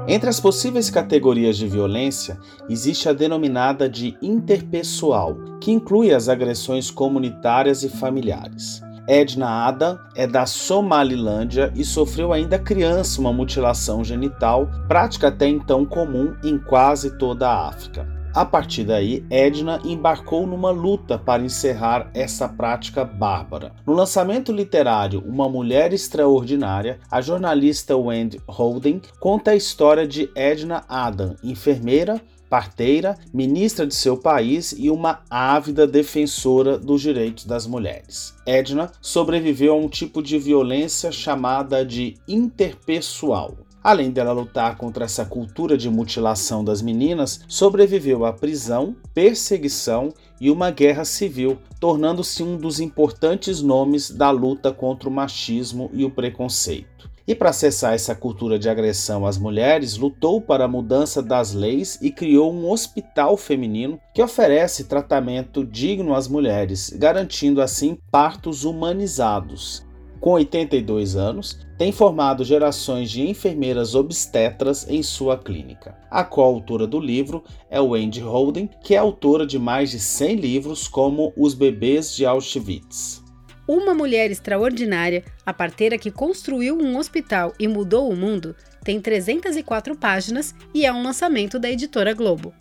Entre 0.08 0.30
as 0.30 0.40
possíveis 0.40 0.92
categorias 0.92 1.58
de 1.58 1.68
violência, 1.68 2.38
existe 2.70 3.10
a 3.10 3.14
denominada 3.14 3.90
de 3.90 4.16
interpessoal, 4.22 5.36
que 5.60 5.72
inclui 5.72 6.14
as 6.14 6.30
agressões 6.30 6.92
comunitárias 6.92 7.82
e 7.82 7.90
familiares. 7.90 8.80
Edna 9.08 9.66
Ada 9.66 10.00
é 10.16 10.28
da 10.28 10.46
Somalilândia 10.46 11.74
e 11.76 11.84
sofreu 11.84 12.32
ainda 12.32 12.60
criança 12.60 13.20
uma 13.20 13.34
mutilação 13.34 14.04
genital, 14.04 14.70
prática 14.88 15.30
até 15.30 15.48
então 15.48 15.88
comum 15.88 16.36
em 16.44 16.60
quase 16.60 17.18
toda 17.18 17.50
a 17.50 17.68
África. 17.68 18.21
A 18.34 18.46
partir 18.46 18.86
daí, 18.86 19.26
Edna 19.30 19.82
embarcou 19.84 20.48
numa 20.48 20.72
luta 20.72 21.18
para 21.18 21.44
encerrar 21.44 22.10
essa 22.14 22.48
prática 22.48 23.04
bárbara. 23.04 23.74
No 23.86 23.92
lançamento 23.92 24.54
literário 24.54 25.22
Uma 25.28 25.50
Mulher 25.50 25.92
Extraordinária, 25.92 26.98
a 27.12 27.20
jornalista 27.20 27.98
Wendy 27.98 28.40
Holden 28.48 29.02
conta 29.20 29.52
a 29.52 29.56
história 29.56 30.08
de 30.08 30.32
Edna 30.34 30.86
Adam, 30.88 31.36
enfermeira, 31.44 32.22
parteira, 32.50 33.18
ministra 33.34 33.86
de 33.86 33.96
seu 33.96 34.16
país 34.16 34.74
e 34.78 34.90
uma 34.90 35.20
ávida 35.30 35.86
defensora 35.86 36.78
dos 36.78 37.02
direitos 37.02 37.46
das 37.46 37.68
mulheres. 37.68 38.34
Edna 38.46 38.92
sobreviveu 39.02 39.74
a 39.74 39.78
um 39.78 39.90
tipo 39.90 40.22
de 40.22 40.40
violência 40.40 41.12
chamada 41.12 41.86
de 41.86 42.16
interpessoal. 42.26 43.58
Além 43.84 44.12
dela 44.12 44.32
lutar 44.32 44.78
contra 44.78 45.06
essa 45.06 45.26
cultura 45.26 45.76
de 45.76 45.90
mutilação 45.90 46.64
das 46.64 46.82
meninas, 46.82 47.42
sobreviveu 47.48 48.26
à 48.26 48.32
prisão, 48.32 48.96
perseguição 49.14 50.14
e 50.40 50.52
uma 50.52 50.70
guerra 50.70 51.04
civil, 51.04 51.58
tornando-se 51.80 52.44
um 52.44 52.58
dos 52.58 52.80
importantes 52.80 53.62
nomes 53.62 54.12
da 54.12 54.30
luta 54.30 54.72
contra 54.72 55.10
o 55.10 55.12
machismo 55.12 55.90
e 55.94 56.06
o 56.06 56.12
preconceito. 56.12 57.10
E 57.28 57.34
para 57.34 57.54
cessar 57.54 57.94
essa 57.94 58.14
cultura 58.14 58.60
de 58.60 58.70
agressão 58.70 59.26
às 59.26 59.38
mulheres, 59.38 59.96
lutou 59.96 60.42
para 60.42 60.66
a 60.66 60.68
mudança 60.68 61.22
das 61.22 61.54
leis 61.54 61.98
e 62.02 62.12
criou 62.12 62.54
um 62.54 62.70
hospital 62.70 63.38
feminino 63.38 64.00
que 64.14 64.22
oferece 64.22 64.84
tratamento 64.84 65.66
digno 65.66 66.14
às 66.14 66.28
mulheres, 66.28 66.90
garantindo 66.90 67.62
assim 67.62 67.98
partos 68.12 68.64
humanizados. 68.64 69.86
Com 70.22 70.34
82 70.34 71.16
anos, 71.16 71.58
tem 71.80 71.92
formado 71.92 72.46
gerações 72.46 73.10
de 73.10 73.28
enfermeiras 73.28 73.96
obstetras 73.96 74.88
em 74.88 75.02
sua 75.02 75.36
clínica. 75.36 75.98
A 76.12 76.24
coautora 76.24 76.86
do 76.86 77.00
livro 77.00 77.44
é 77.72 77.82
Wendy 77.82 78.20
Holden, 78.20 78.70
que 78.84 78.94
é 78.94 79.00
autora 79.00 79.48
de 79.48 79.58
mais 79.58 79.90
de 79.90 80.00
100 80.00 80.36
livros 80.36 80.88
como 80.88 81.34
Os 81.36 81.56
Bebês 81.56 82.16
de 82.16 82.24
Auschwitz. 82.24 83.24
Uma 83.68 83.96
Mulher 83.96 84.30
Extraordinária, 84.30 85.24
a 85.44 85.52
parteira 85.52 85.98
que 85.98 86.12
construiu 86.12 86.78
um 86.78 87.00
hospital 87.00 87.52
e 87.60 87.68
mudou 87.68 88.08
o 88.08 88.16
mundo, 88.16 88.56
tem 88.84 89.02
304 89.02 89.98
páginas 89.98 90.54
e 90.72 90.86
é 90.86 90.94
um 90.94 91.02
lançamento 91.02 91.58
da 91.58 91.72
editora 91.72 92.14
Globo. 92.14 92.54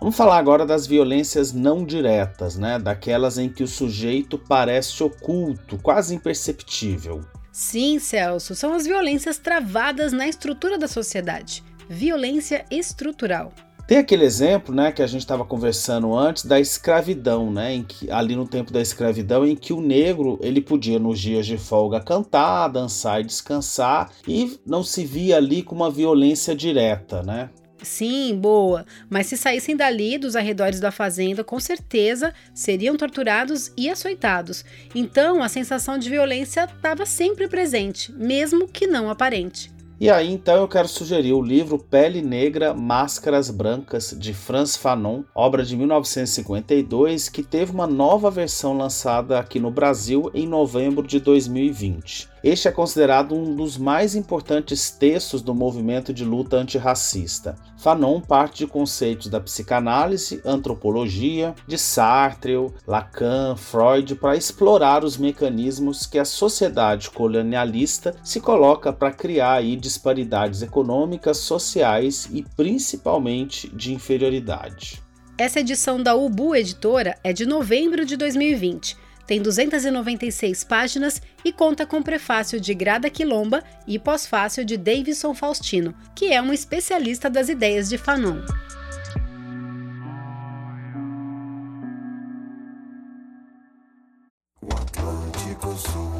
Vamos 0.00 0.16
falar 0.16 0.38
agora 0.38 0.64
das 0.64 0.86
violências 0.86 1.52
não 1.52 1.84
diretas, 1.84 2.56
né? 2.56 2.78
Daquelas 2.78 3.36
em 3.36 3.48
que 3.48 3.64
o 3.64 3.68
sujeito 3.68 4.38
parece 4.38 5.02
oculto, 5.02 5.76
quase 5.78 6.14
imperceptível. 6.14 7.22
Sim, 7.50 7.98
Celso, 7.98 8.54
são 8.54 8.72
as 8.72 8.86
violências 8.86 9.38
travadas 9.38 10.12
na 10.12 10.28
estrutura 10.28 10.78
da 10.78 10.86
sociedade. 10.86 11.64
Violência 11.88 12.64
estrutural. 12.70 13.52
Tem 13.88 13.98
aquele 13.98 14.24
exemplo, 14.24 14.72
né, 14.72 14.92
que 14.92 15.02
a 15.02 15.06
gente 15.06 15.22
estava 15.22 15.46
conversando 15.46 16.14
antes 16.14 16.44
da 16.44 16.60
escravidão, 16.60 17.50
né, 17.50 17.74
em 17.74 17.82
que, 17.82 18.10
ali 18.10 18.36
no 18.36 18.46
tempo 18.46 18.70
da 18.70 18.82
escravidão, 18.82 19.46
em 19.46 19.56
que 19.56 19.72
o 19.72 19.80
negro 19.80 20.38
ele 20.42 20.60
podia 20.60 20.98
nos 20.98 21.18
dias 21.18 21.46
de 21.46 21.56
folga 21.56 21.98
cantar, 21.98 22.68
dançar 22.68 23.20
e 23.20 23.24
descansar 23.24 24.10
e 24.28 24.60
não 24.64 24.84
se 24.84 25.04
via 25.06 25.38
ali 25.38 25.62
com 25.62 25.74
uma 25.74 25.90
violência 25.90 26.54
direta, 26.54 27.22
né? 27.22 27.48
Sim, 27.82 28.36
boa. 28.36 28.84
Mas 29.08 29.26
se 29.26 29.36
saíssem 29.36 29.76
dali, 29.76 30.18
dos 30.18 30.36
arredores 30.36 30.80
da 30.80 30.90
fazenda, 30.90 31.44
com 31.44 31.60
certeza 31.60 32.34
seriam 32.54 32.96
torturados 32.96 33.72
e 33.76 33.88
açoitados. 33.88 34.64
Então 34.94 35.42
a 35.42 35.48
sensação 35.48 35.98
de 35.98 36.10
violência 36.10 36.64
estava 36.64 37.06
sempre 37.06 37.48
presente, 37.48 38.12
mesmo 38.12 38.66
que 38.66 38.86
não 38.86 39.10
aparente. 39.10 39.70
E 40.00 40.08
aí 40.08 40.30
então 40.32 40.54
eu 40.54 40.68
quero 40.68 40.86
sugerir 40.86 41.32
o 41.32 41.42
livro 41.42 41.76
Pele 41.76 42.22
Negra, 42.22 42.72
Máscaras 42.72 43.50
Brancas, 43.50 44.14
de 44.16 44.32
Franz 44.32 44.76
Fanon, 44.76 45.24
obra 45.34 45.64
de 45.64 45.76
1952, 45.76 47.28
que 47.28 47.42
teve 47.42 47.72
uma 47.72 47.86
nova 47.86 48.30
versão 48.30 48.78
lançada 48.78 49.40
aqui 49.40 49.58
no 49.58 49.72
Brasil 49.72 50.30
em 50.32 50.46
novembro 50.46 51.04
de 51.04 51.18
2020. 51.18 52.28
Este 52.42 52.68
é 52.68 52.70
considerado 52.70 53.34
um 53.34 53.56
dos 53.56 53.76
mais 53.76 54.14
importantes 54.14 54.90
textos 54.90 55.42
do 55.42 55.52
movimento 55.52 56.12
de 56.12 56.24
luta 56.24 56.56
antirracista. 56.56 57.56
Fanon 57.76 58.20
parte 58.20 58.58
de 58.58 58.66
conceitos 58.66 59.28
da 59.28 59.40
psicanálise, 59.40 60.40
antropologia, 60.44 61.54
de 61.66 61.76
Sartre, 61.76 62.54
Lacan, 62.86 63.56
Freud 63.56 64.14
para 64.14 64.36
explorar 64.36 65.04
os 65.04 65.16
mecanismos 65.16 66.06
que 66.06 66.18
a 66.18 66.24
sociedade 66.24 67.10
colonialista 67.10 68.14
se 68.22 68.40
coloca 68.40 68.92
para 68.92 69.10
criar 69.10 69.54
aí 69.54 69.74
disparidades 69.74 70.62
econômicas, 70.62 71.38
sociais 71.38 72.28
e 72.32 72.44
principalmente 72.56 73.68
de 73.74 73.92
inferioridade. 73.92 75.02
Essa 75.36 75.60
edição 75.60 76.02
da 76.02 76.14
Ubu 76.14 76.54
Editora 76.54 77.16
é 77.22 77.32
de 77.32 77.46
novembro 77.46 78.04
de 78.04 78.16
2020 78.16 79.07
tem 79.28 79.42
296 79.42 80.64
páginas 80.64 81.20
e 81.44 81.52
conta 81.52 81.84
com 81.84 82.02
prefácio 82.02 82.58
de 82.58 82.72
Grada 82.72 83.10
Quilomba 83.10 83.62
e 83.86 83.98
pós-fácio 83.98 84.64
de 84.64 84.78
Davidson 84.78 85.34
Faustino, 85.34 85.94
que 86.16 86.32
é 86.32 86.40
um 86.40 86.50
especialista 86.50 87.28
das 87.28 87.50
ideias 87.50 87.90
de 87.90 87.98
Fanon. 87.98 88.40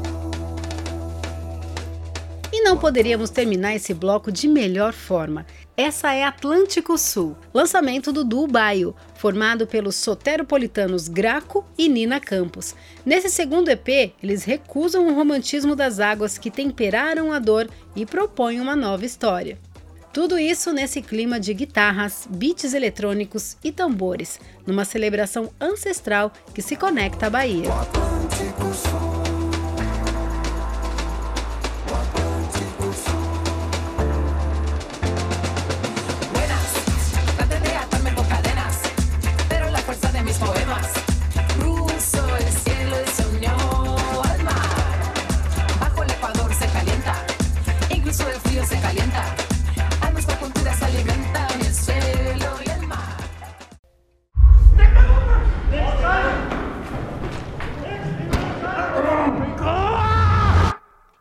E 0.05 0.08
não 2.69 2.77
poderíamos 2.77 3.31
terminar 3.31 3.75
esse 3.75 3.95
bloco 3.95 4.31
de 4.31 4.47
melhor 4.47 4.93
forma. 4.93 5.43
Essa 5.75 6.13
é 6.13 6.23
Atlântico 6.23 6.99
Sul, 6.99 7.35
lançamento 7.51 8.13
do 8.13 8.23
duo 8.23 8.45
Baio, 8.45 8.95
formado 9.15 9.65
pelos 9.65 9.95
soteropolitanos 9.95 11.07
Graco 11.07 11.65
e 11.75 11.89
Nina 11.89 12.19
Campos. 12.19 12.75
Nesse 13.03 13.27
segundo 13.27 13.69
EP, 13.69 14.13
eles 14.21 14.43
recusam 14.43 15.07
o 15.07 15.15
romantismo 15.15 15.75
das 15.75 15.99
águas 15.99 16.37
que 16.37 16.51
temperaram 16.51 17.31
a 17.31 17.39
dor 17.39 17.67
e 17.95 18.05
propõem 18.05 18.61
uma 18.61 18.75
nova 18.75 19.03
história. 19.03 19.57
Tudo 20.13 20.37
isso 20.37 20.71
nesse 20.71 21.01
clima 21.01 21.39
de 21.39 21.55
guitarras, 21.55 22.27
beats 22.29 22.75
eletrônicos 22.75 23.57
e 23.63 23.71
tambores, 23.71 24.39
numa 24.67 24.85
celebração 24.85 25.49
ancestral 25.59 26.31
que 26.53 26.61
se 26.61 26.75
conecta 26.75 27.25
à 27.25 27.29
Bahia. 27.31 27.69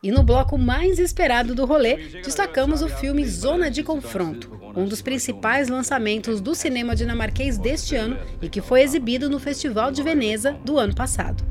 E 0.00 0.12
no 0.12 0.22
bloco 0.22 0.56
mais 0.56 1.00
esperado 1.00 1.56
do 1.56 1.66
rolê, 1.66 1.96
destacamos 2.22 2.82
o 2.82 2.88
filme 2.88 3.26
Zona 3.26 3.68
de 3.68 3.82
Confronto, 3.82 4.48
um 4.76 4.86
dos 4.86 5.02
principais 5.02 5.66
lançamentos 5.68 6.40
do 6.40 6.54
cinema 6.54 6.94
dinamarquês 6.94 7.58
deste 7.58 7.96
ano 7.96 8.16
e 8.40 8.48
que 8.48 8.60
foi 8.60 8.82
exibido 8.82 9.28
no 9.28 9.40
Festival 9.40 9.90
de 9.90 10.00
Veneza 10.04 10.52
do 10.64 10.78
ano 10.78 10.94
passado. 10.94 11.44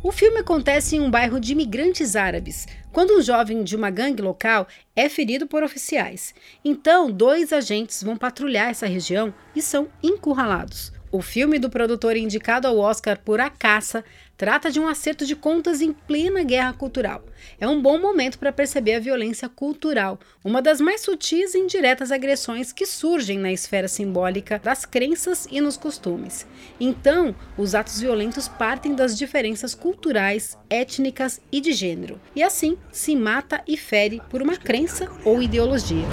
O 0.00 0.12
filme 0.12 0.38
acontece 0.38 0.94
em 0.94 1.00
um 1.00 1.10
bairro 1.10 1.40
de 1.40 1.50
imigrantes 1.50 2.14
árabes, 2.14 2.68
quando 2.92 3.18
um 3.18 3.20
jovem 3.20 3.64
de 3.64 3.74
uma 3.74 3.90
gangue 3.90 4.22
local 4.22 4.68
é 4.94 5.08
ferido 5.08 5.48
por 5.48 5.64
oficiais. 5.64 6.32
Então, 6.64 7.10
dois 7.10 7.52
agentes 7.52 8.00
vão 8.00 8.16
patrulhar 8.16 8.70
essa 8.70 8.86
região 8.86 9.34
e 9.56 9.60
são 9.60 9.88
encurralados. 10.00 10.92
O 11.10 11.22
filme 11.22 11.58
do 11.58 11.70
produtor 11.70 12.16
indicado 12.16 12.68
ao 12.68 12.76
Oscar 12.78 13.18
por 13.18 13.40
A 13.40 13.48
Caça 13.48 14.04
trata 14.36 14.70
de 14.70 14.78
um 14.78 14.86
acerto 14.86 15.24
de 15.24 15.34
contas 15.34 15.80
em 15.80 15.90
plena 15.90 16.42
guerra 16.42 16.74
cultural. 16.74 17.24
É 17.58 17.66
um 17.66 17.80
bom 17.80 17.98
momento 17.98 18.38
para 18.38 18.52
perceber 18.52 18.94
a 18.94 19.00
violência 19.00 19.48
cultural, 19.48 20.20
uma 20.44 20.60
das 20.60 20.80
mais 20.82 21.00
sutis 21.00 21.54
e 21.54 21.58
indiretas 21.58 22.12
agressões 22.12 22.70
que 22.70 22.84
surgem 22.84 23.38
na 23.38 23.50
esfera 23.50 23.88
simbólica 23.88 24.60
das 24.62 24.84
crenças 24.84 25.48
e 25.50 25.62
nos 25.62 25.78
costumes. 25.78 26.46
Então, 26.78 27.34
os 27.56 27.74
atos 27.74 28.00
violentos 28.00 28.46
partem 28.46 28.94
das 28.94 29.16
diferenças 29.16 29.74
culturais, 29.74 30.58
étnicas 30.68 31.40
e 31.50 31.60
de 31.60 31.72
gênero, 31.72 32.20
e 32.36 32.42
assim 32.42 32.76
se 32.92 33.16
mata 33.16 33.62
e 33.66 33.78
fere 33.78 34.20
por 34.28 34.42
uma 34.42 34.56
crença 34.56 35.10
ou 35.24 35.42
ideologia. 35.42 36.06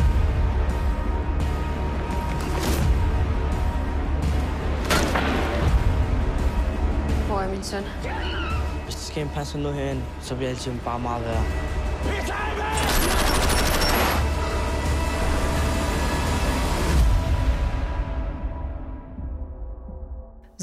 Søn. 7.66 7.84
Hvis 8.84 8.96
der 8.96 9.06
sker 9.12 9.22
en 9.22 9.32
person 9.36 9.62
nu 9.62 9.72
herinde, 9.72 10.02
så 10.22 10.36
bliver 10.36 10.54
bare 10.86 11.00
meget 11.00 11.26
værre. 11.26 11.46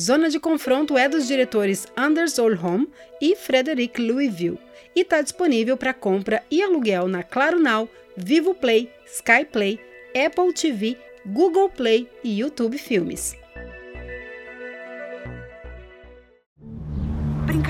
Zona 0.07 0.29
de 0.29 0.41
Confronto 0.41 0.97
é 0.97 1.09
dos 1.09 1.27
diretores 1.29 1.87
Anders 1.97 2.38
Olholm 2.38 2.87
e 3.21 3.37
Frederic 3.37 4.01
Louisville 4.01 4.59
e 4.97 5.03
está 5.03 5.21
disponível 5.23 5.77
para 5.77 5.93
compra 5.93 6.43
e 6.51 6.62
aluguel 6.62 7.07
na 7.09 7.23
Claro 7.23 7.59
Now, 7.59 7.88
Vivo 8.17 8.55
Play, 8.55 8.91
Sky 9.07 9.45
Play, 9.45 9.79
Apple 10.27 10.53
TV, 10.55 10.97
Google 11.27 11.69
Play 11.69 12.09
e 12.25 12.41
YouTube 12.41 12.79
Filmes. 12.79 13.41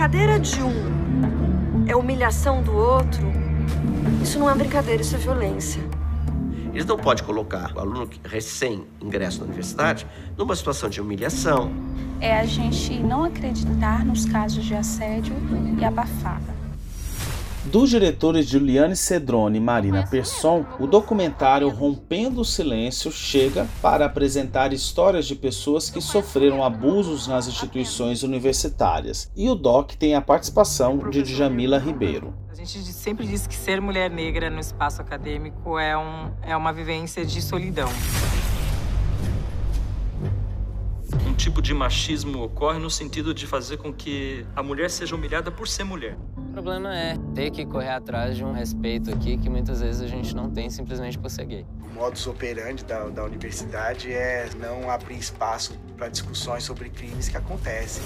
Brincadeira 0.02 0.40
de 0.40 0.60
um 0.60 1.84
é 1.86 1.94
humilhação 1.94 2.60
do 2.60 2.74
outro, 2.74 3.22
isso 4.20 4.36
não 4.36 4.50
é 4.50 4.54
brincadeira, 4.56 5.00
isso 5.00 5.14
é 5.14 5.18
violência. 5.18 5.80
Eles 6.72 6.84
não 6.84 6.96
podem 6.96 7.24
colocar 7.24 7.72
o 7.76 7.78
aluno 7.78 8.10
recém-ingresso 8.24 9.38
na 9.38 9.44
universidade 9.44 10.04
numa 10.36 10.56
situação 10.56 10.90
de 10.90 11.00
humilhação. 11.00 11.70
É 12.20 12.36
a 12.36 12.44
gente 12.44 12.98
não 12.98 13.22
acreditar 13.22 14.04
nos 14.04 14.24
casos 14.24 14.64
de 14.64 14.74
assédio 14.74 15.36
e 15.78 15.84
abafar. 15.84 16.40
Dos 17.64 17.90
diretores 17.90 18.48
Juliane 18.48 18.96
Cedrone 18.96 19.58
e 19.58 19.60
Marina 19.60 20.04
Persson, 20.04 20.66
o 20.80 20.86
documentário 20.86 21.68
Rompendo 21.68 22.40
o 22.40 22.44
Silêncio 22.44 23.12
chega 23.12 23.68
para 23.80 24.04
apresentar 24.06 24.72
histórias 24.72 25.26
de 25.26 25.36
pessoas 25.36 25.88
que 25.88 26.00
sofreram 26.00 26.64
abusos 26.64 27.28
nas 27.28 27.46
instituições 27.46 28.24
universitárias. 28.24 29.30
E 29.36 29.48
o 29.48 29.54
doc 29.54 29.92
tem 29.92 30.16
a 30.16 30.20
participação 30.20 31.08
de 31.08 31.22
Djamila 31.22 31.78
Ribeiro. 31.78 32.34
A 32.50 32.54
gente 32.56 32.82
sempre 32.92 33.28
diz 33.28 33.46
que 33.46 33.54
ser 33.54 33.80
mulher 33.80 34.10
negra 34.10 34.50
no 34.50 34.58
espaço 34.58 35.00
acadêmico 35.00 35.78
é, 35.78 35.96
um, 35.96 36.32
é 36.42 36.56
uma 36.56 36.72
vivência 36.72 37.24
de 37.24 37.40
solidão 37.40 37.88
um 41.26 41.34
tipo 41.34 41.62
de 41.62 41.72
machismo 41.72 42.42
ocorre 42.42 42.78
no 42.78 42.90
sentido 42.90 43.32
de 43.32 43.46
fazer 43.46 43.78
com 43.78 43.92
que 43.92 44.44
a 44.54 44.62
mulher 44.62 44.90
seja 44.90 45.14
humilhada 45.14 45.50
por 45.50 45.66
ser 45.66 45.84
mulher. 45.84 46.16
O 46.52 46.60
problema 46.62 46.94
é 46.94 47.16
ter 47.34 47.50
que 47.50 47.64
correr 47.64 47.88
atrás 47.88 48.36
de 48.36 48.44
um 48.44 48.52
respeito 48.52 49.10
aqui 49.10 49.38
que 49.38 49.48
muitas 49.48 49.80
vezes 49.80 50.02
a 50.02 50.06
gente 50.06 50.36
não 50.36 50.50
tem 50.50 50.68
simplesmente 50.68 51.18
por 51.18 51.30
ser 51.30 51.46
gay. 51.46 51.66
O 51.80 51.94
modus 51.94 52.26
operandi 52.26 52.84
da, 52.84 53.08
da 53.08 53.24
universidade 53.24 54.12
é 54.12 54.50
não 54.60 54.90
abrir 54.90 55.16
espaço 55.16 55.72
para 55.96 56.08
discussões 56.08 56.62
sobre 56.62 56.90
crimes 56.90 57.30
que 57.30 57.38
acontecem. 57.38 58.02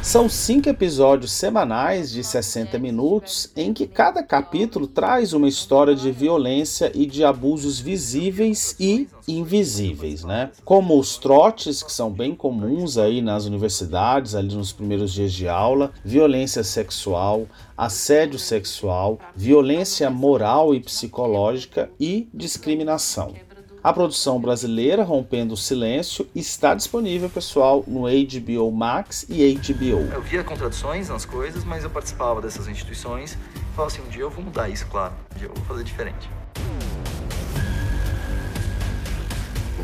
São 0.00 0.28
cinco 0.28 0.68
episódios 0.68 1.32
semanais 1.32 2.08
de 2.12 2.22
60 2.22 2.78
minutos 2.78 3.50
em 3.56 3.74
que 3.74 3.88
cada 3.88 4.22
capítulo 4.22 4.86
traz 4.86 5.32
uma 5.32 5.48
história 5.48 5.96
de 5.96 6.12
violência 6.12 6.92
e 6.94 7.04
de 7.04 7.24
abusos 7.24 7.80
visíveis 7.80 8.76
e 8.78 9.08
invisíveis, 9.28 10.24
né? 10.24 10.50
Como 10.64 10.98
os 10.98 11.18
trotes, 11.18 11.82
que 11.82 11.92
são 11.92 12.10
bem 12.10 12.34
comuns 12.34 12.96
aí 12.98 13.20
nas 13.20 13.44
universidades, 13.44 14.34
ali 14.34 14.54
nos 14.54 14.72
primeiros 14.72 15.12
dias 15.12 15.32
de 15.32 15.46
aula, 15.46 15.92
violência 16.04 16.64
sexual, 16.64 17.46
assédio 17.76 18.38
sexual, 18.38 19.18
violência 19.36 20.08
moral 20.10 20.74
e 20.74 20.80
psicológica 20.80 21.90
e 22.00 22.28
discriminação. 22.32 23.34
A 23.82 23.92
produção 23.92 24.40
brasileira, 24.40 25.04
Rompendo 25.04 25.54
o 25.54 25.56
Silêncio, 25.56 26.28
está 26.34 26.74
disponível, 26.74 27.30
pessoal, 27.30 27.84
no 27.86 28.02
HBO 28.02 28.72
Max 28.72 29.24
e 29.28 29.54
HBO. 29.54 30.12
Eu 30.12 30.20
via 30.20 30.42
contradições 30.42 31.08
nas 31.08 31.24
coisas, 31.24 31.64
mas 31.64 31.84
eu 31.84 31.90
participava 31.90 32.42
dessas 32.42 32.66
instituições 32.66 33.38
falava 33.78 33.94
assim, 33.94 34.02
um 34.02 34.08
dia 34.08 34.22
eu 34.22 34.30
vou 34.30 34.42
mudar 34.42 34.68
isso, 34.68 34.84
claro. 34.88 35.14
Um 35.34 35.38
dia 35.38 35.46
eu 35.46 35.54
vou 35.54 35.64
fazer 35.64 35.84
diferente. 35.84 36.28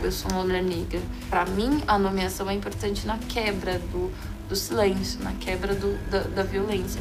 Eu 0.05 0.12
sou 0.12 0.31
uma 0.33 0.43
mulher 0.43 0.62
negra. 0.62 1.01
Para 1.31 1.47
mim, 1.47 1.83
a 1.88 1.99
nomeação 1.99 2.51
é 2.51 2.53
importante 2.53 3.07
na 3.07 3.17
quebra 3.17 3.79
do, 3.79 4.12
do 4.47 4.55
silêncio, 4.55 5.19
na 5.23 5.33
quebra 5.33 5.75
do, 5.75 5.97
da, 6.11 6.21
da 6.25 6.43
violência. 6.43 7.01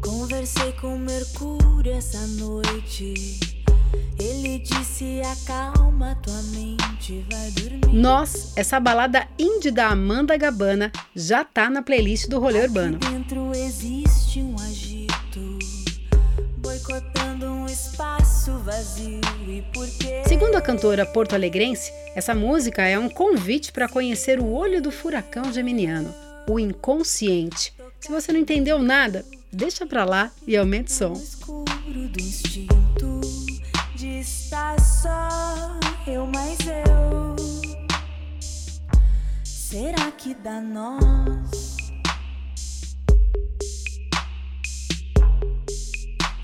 Conversei 0.00 0.72
com 0.72 0.96
Mercúrio 0.96 1.92
essa 1.92 2.26
noite. 2.26 3.55
Ele 4.18 4.58
disse: 4.58 5.20
acalma 5.20 6.16
tua 6.22 6.42
mente, 6.54 7.24
vai 7.30 7.50
dormir. 7.50 7.98
Nós, 7.98 8.52
essa 8.56 8.80
balada 8.80 9.26
indie 9.38 9.70
da 9.70 9.88
Amanda 9.88 10.36
Gabana, 10.36 10.90
já 11.14 11.44
tá 11.44 11.68
na 11.68 11.82
playlist 11.82 12.28
do 12.28 12.40
rolê 12.40 12.62
urbano. 12.62 12.98
Dentro 12.98 13.52
existe 13.54 14.40
um 14.40 14.54
agito, 14.56 15.58
boicotando 16.58 17.46
um 17.46 17.66
espaço 17.66 18.52
vazio. 18.60 19.20
E? 19.46 19.62
Segundo 20.28 20.56
a 20.56 20.60
cantora 20.60 21.06
porto-alegrense, 21.06 21.92
essa 22.14 22.34
música 22.34 22.82
é 22.82 22.98
um 22.98 23.08
convite 23.08 23.70
para 23.70 23.88
conhecer 23.88 24.40
o 24.40 24.50
olho 24.50 24.82
do 24.82 24.90
furacão 24.90 25.52
geminiano, 25.52 26.12
o 26.48 26.58
inconsciente. 26.58 27.72
Se 28.00 28.10
você 28.10 28.32
não 28.32 28.40
entendeu 28.40 28.80
nada, 28.80 29.24
deixa 29.52 29.86
pra 29.86 30.04
lá 30.04 30.30
e 30.46 30.56
aumente 30.56 30.90
o 30.90 30.94
som. 30.94 31.12
escuro 31.12 31.64
do 32.08 32.20
instinto 32.20 32.65
eu 36.06 36.24
mais 36.26 36.58
eu. 36.60 37.36
Será 39.44 40.10
que 40.12 40.34
dá 40.34 40.60
nós? 40.60 41.76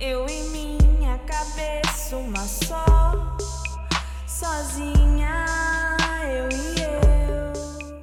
Eu 0.00 0.26
em 0.28 0.48
minha 0.50 1.16
cabeça 1.18 2.16
uma 2.16 2.38
só, 2.38 3.36
sozinha 4.26 5.46
eu 6.24 6.48
e 6.50 6.82
eu. 6.82 8.02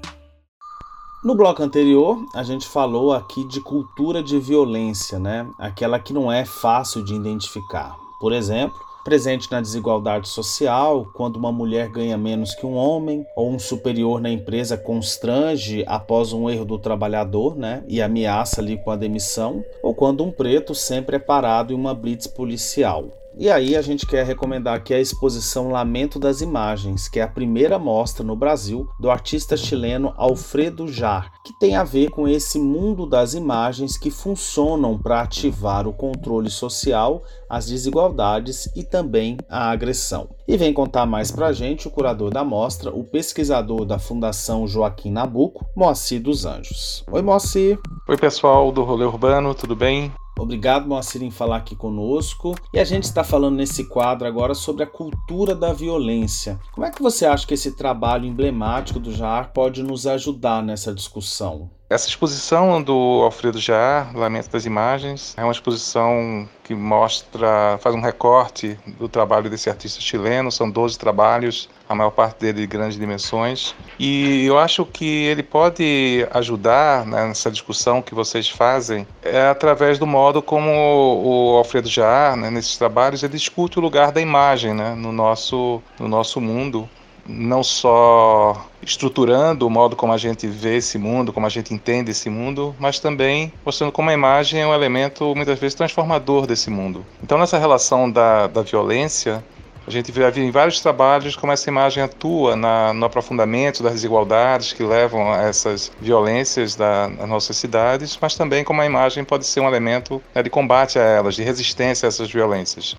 No 1.21 1.35
bloco 1.35 1.61
anterior, 1.61 2.25
a 2.33 2.41
gente 2.41 2.65
falou 2.65 3.13
aqui 3.13 3.43
de 3.43 3.59
cultura 3.59 4.23
de 4.23 4.39
violência, 4.39 5.19
né? 5.19 5.45
Aquela 5.59 5.99
que 5.99 6.13
não 6.13 6.31
é 6.31 6.45
fácil 6.45 7.03
de 7.03 7.13
identificar. 7.13 7.97
Por 8.21 8.31
exemplo, 8.31 8.88
presente 9.09 9.51
na 9.51 9.59
desigualdade 9.59 10.29
social, 10.29 11.09
quando 11.15 11.37
uma 11.37 11.51
mulher 11.51 11.89
ganha 11.89 12.15
menos 12.15 12.53
que 12.53 12.63
um 12.63 12.75
homem, 12.75 13.25
ou 13.35 13.49
um 13.49 13.57
superior 13.57 14.21
na 14.21 14.29
empresa 14.29 14.77
constrange 14.77 15.83
após 15.87 16.31
um 16.31 16.47
erro 16.47 16.63
do 16.63 16.77
trabalhador, 16.77 17.55
né, 17.55 17.83
e 17.87 18.03
ameaça 18.03 18.61
ali 18.61 18.77
com 18.77 18.91
a 18.91 18.95
demissão, 18.95 19.65
ou 19.81 19.95
quando 19.95 20.23
um 20.23 20.31
preto 20.31 20.75
sempre 20.75 21.15
é 21.15 21.19
parado 21.19 21.73
em 21.73 21.75
uma 21.75 21.95
blitz 21.95 22.27
policial. 22.27 23.05
E 23.41 23.49
aí 23.49 23.77
a 23.77 23.81
gente 23.81 24.05
quer 24.05 24.25
recomendar 24.25 24.75
aqui 24.75 24.93
a 24.93 24.99
exposição 24.99 25.71
Lamento 25.71 26.19
das 26.19 26.41
Imagens, 26.41 27.07
que 27.07 27.21
é 27.21 27.23
a 27.23 27.27
primeira 27.27 27.79
mostra 27.79 28.21
no 28.21 28.35
Brasil 28.35 28.89
do 28.99 29.09
artista 29.09 29.55
chileno 29.55 30.13
Alfredo 30.17 30.89
Jar, 30.89 31.31
que 31.41 31.57
tem 31.57 31.77
a 31.77 31.85
ver 31.85 32.09
com 32.09 32.27
esse 32.27 32.59
mundo 32.59 33.05
das 33.05 33.33
imagens 33.33 33.97
que 33.97 34.11
funcionam 34.11 34.97
para 34.97 35.21
ativar 35.21 35.87
o 35.87 35.93
controle 35.93 36.49
social, 36.49 37.23
as 37.49 37.67
desigualdades 37.67 38.69
e 38.75 38.83
também 38.83 39.37
a 39.49 39.71
agressão. 39.71 40.27
E 40.45 40.57
vem 40.57 40.73
contar 40.73 41.05
mais 41.05 41.31
pra 41.31 41.53
gente 41.53 41.87
o 41.87 41.91
curador 41.91 42.31
da 42.31 42.43
mostra, 42.43 42.93
o 42.93 43.05
pesquisador 43.05 43.85
da 43.85 43.97
Fundação 43.97 44.67
Joaquim 44.67 45.11
Nabuco, 45.11 45.65
Moacir 45.77 46.21
dos 46.21 46.45
Anjos. 46.45 47.05
Oi, 47.09 47.21
Moacir. 47.21 47.79
Oi, 48.05 48.17
pessoal 48.17 48.69
do 48.69 48.83
Rolê 48.83 49.05
Urbano, 49.05 49.55
tudo 49.55 49.77
bem? 49.77 50.11
Obrigado, 50.39 50.87
Moacir, 50.87 51.21
em 51.21 51.29
falar 51.29 51.57
aqui 51.57 51.75
conosco. 51.75 52.55
E 52.73 52.79
a 52.79 52.85
gente 52.85 53.03
está 53.03 53.23
falando 53.23 53.57
nesse 53.57 53.85
quadro 53.85 54.27
agora 54.27 54.55
sobre 54.55 54.83
a 54.83 54.87
cultura 54.87 55.53
da 55.53 55.73
violência. 55.73 56.59
Como 56.71 56.87
é 56.87 56.91
que 56.91 57.01
você 57.01 57.25
acha 57.25 57.45
que 57.45 57.53
esse 57.53 57.75
trabalho 57.75 58.25
emblemático 58.25 58.99
do 58.99 59.11
Jar 59.11 59.51
pode 59.53 59.83
nos 59.83 60.07
ajudar 60.07 60.63
nessa 60.63 60.93
discussão? 60.93 61.69
Essa 61.89 62.07
exposição 62.07 62.83
do 62.83 63.21
Alfredo 63.23 63.57
Jaar, 63.57 64.15
Lamento 64.15 64.51
das 64.51 64.63
Imagens, 64.63 65.33
é 65.35 65.43
uma 65.43 65.51
exposição 65.51 66.47
que 66.63 66.75
mostra, 66.75 67.79
faz 67.81 67.95
um 67.95 67.99
recorte 67.99 68.77
do 68.99 69.09
trabalho 69.09 69.49
desse 69.49 69.71
artista 69.71 69.99
chileno, 69.99 70.51
são 70.51 70.69
12 70.69 70.99
trabalhos, 70.99 71.67
a 71.89 71.95
maior 71.95 72.11
parte 72.11 72.39
dele 72.39 72.61
de 72.61 72.67
grandes 72.67 72.99
dimensões, 72.99 73.73
e 73.97 74.45
eu 74.45 74.59
acho 74.59 74.85
que 74.85 75.25
ele 75.25 75.41
pode 75.41 76.27
ajudar 76.29 77.03
nessa 77.03 77.49
discussão 77.49 77.99
que 77.99 78.13
vocês 78.13 78.47
fazem 78.47 79.07
é, 79.23 79.47
através 79.47 79.97
do 79.97 80.05
modo 80.05 80.39
como 80.39 80.69
o 80.69 81.57
Alfredo 81.57 81.89
Jaar, 81.89 82.37
né, 82.37 82.51
nesses 82.51 82.77
trabalhos, 82.77 83.23
ele 83.23 83.33
discute 83.33 83.79
o 83.79 83.81
lugar 83.81 84.11
da 84.11 84.21
imagem 84.21 84.71
né, 84.75 84.93
no, 84.93 85.11
nosso, 85.11 85.81
no 85.99 86.07
nosso 86.07 86.39
mundo 86.39 86.87
não 87.29 87.63
só 87.63 88.65
estruturando 88.81 89.67
o 89.67 89.69
modo 89.69 89.95
como 89.95 90.11
a 90.11 90.17
gente 90.17 90.47
vê 90.47 90.77
esse 90.77 90.97
mundo, 90.97 91.31
como 91.31 91.45
a 91.45 91.49
gente 91.49 91.71
entende 91.73 92.09
esse 92.09 92.27
mundo, 92.27 92.75
mas 92.79 92.99
também 92.99 93.53
mostrando 93.63 93.91
como 93.91 94.09
a 94.09 94.13
imagem 94.13 94.61
é 94.61 94.65
um 94.65 94.73
elemento 94.73 95.35
muitas 95.35 95.59
vezes 95.59 95.75
transformador 95.75 96.47
desse 96.47 96.71
mundo. 96.71 97.05
Então, 97.21 97.37
nessa 97.37 97.59
relação 97.59 98.09
da, 98.09 98.47
da 98.47 98.63
violência, 98.63 99.43
a 99.89 99.91
gente 99.91 100.11
vê 100.11 100.29
em 100.39 100.51
vários 100.51 100.79
trabalhos 100.81 101.35
como 101.35 101.51
essa 101.51 101.67
imagem 101.67 102.03
atua 102.03 102.55
na, 102.55 102.93
no 102.93 103.05
aprofundamento 103.07 103.81
das 103.81 103.93
desigualdades 103.93 104.71
que 104.71 104.83
levam 104.83 105.33
a 105.33 105.41
essas 105.41 105.91
violências 105.99 106.75
da, 106.75 107.07
das 107.07 107.27
nossas 107.27 107.57
cidades, 107.57 108.15
mas 108.21 108.35
também 108.35 108.63
como 108.63 108.81
a 108.81 108.85
imagem 108.85 109.23
pode 109.23 109.47
ser 109.47 109.61
um 109.61 109.67
elemento 109.67 110.21
né, 110.33 110.43
de 110.43 110.49
combate 110.49 110.99
a 110.99 111.01
elas, 111.01 111.33
de 111.33 111.41
resistência 111.41 112.05
a 112.05 112.09
essas 112.09 112.29
violências. 112.29 112.95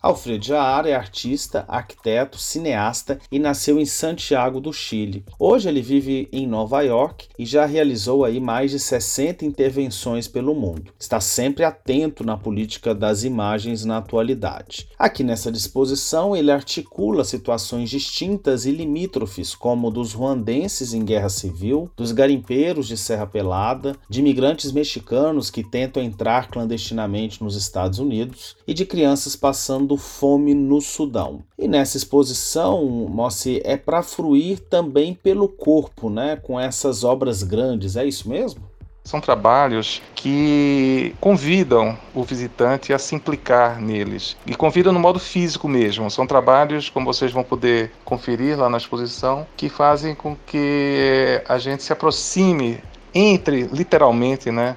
Alfredo 0.00 0.44
Jaar 0.44 0.86
é 0.86 0.94
artista, 0.94 1.64
arquiteto, 1.66 2.38
cineasta 2.38 3.18
e 3.32 3.38
nasceu 3.40 3.80
em 3.80 3.84
Santiago 3.84 4.60
do 4.60 4.72
Chile. 4.72 5.24
Hoje 5.36 5.68
ele 5.68 5.82
vive 5.82 6.28
em 6.30 6.46
Nova 6.46 6.82
York 6.82 7.26
e 7.36 7.44
já 7.44 7.66
realizou 7.66 8.24
aí 8.24 8.38
mais 8.38 8.70
de 8.70 8.78
60 8.78 9.44
intervenções 9.44 10.28
pelo 10.28 10.54
mundo. 10.54 10.92
Está 10.96 11.20
sempre 11.20 11.64
atento 11.64 12.24
na 12.24 12.36
política 12.36 12.94
das 12.94 13.24
imagens 13.24 13.84
na 13.84 13.96
atualidade. 13.98 14.88
Aqui 14.96 15.24
nessa 15.24 15.50
disposição 15.50 16.36
ele 16.36 16.52
articula 16.52 17.24
situações 17.24 17.90
distintas 17.90 18.66
e 18.66 18.70
limítrofes, 18.70 19.52
como 19.52 19.90
dos 19.90 20.12
ruandenses 20.12 20.94
em 20.94 21.04
guerra 21.04 21.28
civil, 21.28 21.90
dos 21.96 22.12
garimpeiros 22.12 22.86
de 22.86 22.96
Serra 22.96 23.26
Pelada, 23.26 23.96
de 24.08 24.20
imigrantes 24.20 24.70
mexicanos 24.70 25.50
que 25.50 25.64
tentam 25.64 26.00
entrar 26.00 26.48
clandestinamente 26.48 27.42
nos 27.42 27.56
Estados 27.56 27.98
Unidos 27.98 28.56
e 28.64 28.72
de 28.72 28.86
crianças 28.86 29.34
passando 29.34 29.87
fome 29.96 30.54
no 30.54 30.80
Sudão. 30.80 31.42
E 31.58 31.66
nessa 31.66 31.96
exposição, 31.96 32.84
Mossi, 32.84 33.60
é 33.64 33.76
para 33.76 34.02
fruir 34.02 34.60
também 34.60 35.14
pelo 35.14 35.48
corpo, 35.48 36.10
né, 36.10 36.36
com 36.36 36.58
essas 36.58 37.04
obras 37.04 37.42
grandes, 37.42 37.96
é 37.96 38.04
isso 38.04 38.28
mesmo? 38.28 38.62
São 39.04 39.22
trabalhos 39.22 40.02
que 40.14 41.14
convidam 41.18 41.96
o 42.14 42.22
visitante 42.22 42.92
a 42.92 42.98
se 42.98 43.14
implicar 43.14 43.80
neles 43.80 44.36
e 44.46 44.54
convidam 44.54 44.92
no 44.92 45.00
modo 45.00 45.18
físico 45.18 45.66
mesmo. 45.66 46.10
São 46.10 46.26
trabalhos, 46.26 46.90
como 46.90 47.06
vocês 47.06 47.32
vão 47.32 47.42
poder 47.42 47.90
conferir 48.04 48.58
lá 48.58 48.68
na 48.68 48.76
exposição, 48.76 49.46
que 49.56 49.70
fazem 49.70 50.14
com 50.14 50.36
que 50.46 51.42
a 51.48 51.56
gente 51.56 51.82
se 51.82 51.90
aproxime, 51.90 52.82
entre 53.14 53.62
literalmente, 53.72 54.50
né, 54.50 54.76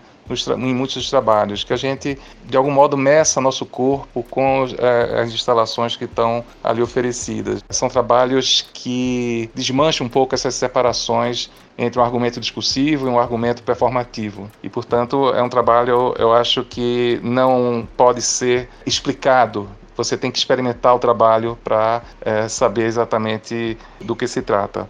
em 0.57 0.73
muitos 0.73 1.09
trabalhos, 1.09 1.63
que 1.63 1.73
a 1.73 1.77
gente, 1.77 2.17
de 2.45 2.57
algum 2.57 2.71
modo, 2.71 2.97
meça 2.97 3.41
nosso 3.41 3.65
corpo 3.65 4.23
com 4.23 4.65
é, 4.77 5.21
as 5.21 5.31
instalações 5.31 5.95
que 5.95 6.05
estão 6.05 6.43
ali 6.63 6.81
oferecidas. 6.81 7.63
São 7.69 7.89
trabalhos 7.89 8.65
que 8.73 9.49
desmancham 9.53 10.07
um 10.07 10.09
pouco 10.09 10.35
essas 10.35 10.55
separações 10.55 11.49
entre 11.77 11.99
um 11.99 12.03
argumento 12.03 12.39
discursivo 12.39 13.07
e 13.07 13.09
um 13.09 13.19
argumento 13.19 13.63
performativo. 13.63 14.49
E, 14.61 14.69
portanto, 14.69 15.29
é 15.33 15.41
um 15.41 15.49
trabalho, 15.49 16.13
eu 16.17 16.33
acho 16.33 16.63
que 16.63 17.19
não 17.23 17.87
pode 17.97 18.21
ser 18.21 18.69
explicado 18.85 19.67
você 19.95 20.17
tem 20.17 20.31
que 20.31 20.37
experimentar 20.37 20.95
o 20.95 20.99
trabalho 20.99 21.57
para 21.63 22.01
é, 22.21 22.47
saber 22.47 22.85
exatamente 22.85 23.77
do 23.99 24.15
que 24.15 24.27
se 24.27 24.41
trata. 24.41 24.89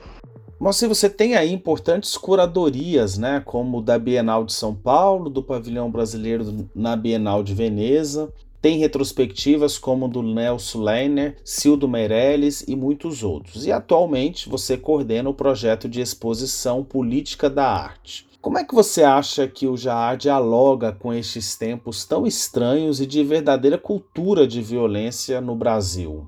Se 0.71 0.87
você 0.87 1.09
tem 1.09 1.35
aí 1.35 1.51
importantes 1.51 2.15
curadorias, 2.15 3.17
né, 3.17 3.41
como 3.43 3.81
da 3.81 3.99
Bienal 3.99 4.45
de 4.45 4.53
São 4.53 4.73
Paulo, 4.73 5.29
do 5.29 5.43
Pavilhão 5.43 5.91
Brasileiro 5.91 6.69
na 6.73 6.95
Bienal 6.95 7.43
de 7.43 7.53
Veneza. 7.53 8.31
Tem 8.61 8.77
retrospectivas 8.77 9.77
como 9.77 10.07
do 10.07 10.21
Nelson 10.21 10.83
Leiner, 10.83 11.35
Cildo 11.43 11.87
Meirelles 11.87 12.63
e 12.67 12.75
muitos 12.75 13.23
outros. 13.23 13.65
E 13.65 13.71
atualmente 13.71 14.47
você 14.47 14.77
coordena 14.77 15.29
o 15.29 15.33
projeto 15.33 15.89
de 15.89 15.99
exposição 15.99 16.83
Política 16.83 17.49
da 17.49 17.67
Arte. 17.67 18.27
Como 18.39 18.57
é 18.57 18.63
que 18.63 18.73
você 18.73 19.03
acha 19.03 19.47
que 19.47 19.67
o 19.67 19.75
Jaar 19.75 20.15
dialoga 20.15 20.91
com 20.91 21.13
estes 21.13 21.55
tempos 21.55 22.05
tão 22.05 22.25
estranhos 22.25 23.01
e 23.01 23.05
de 23.05 23.23
verdadeira 23.23 23.77
cultura 23.77 24.47
de 24.47 24.61
violência 24.61 25.41
no 25.41 25.55
Brasil? 25.55 26.27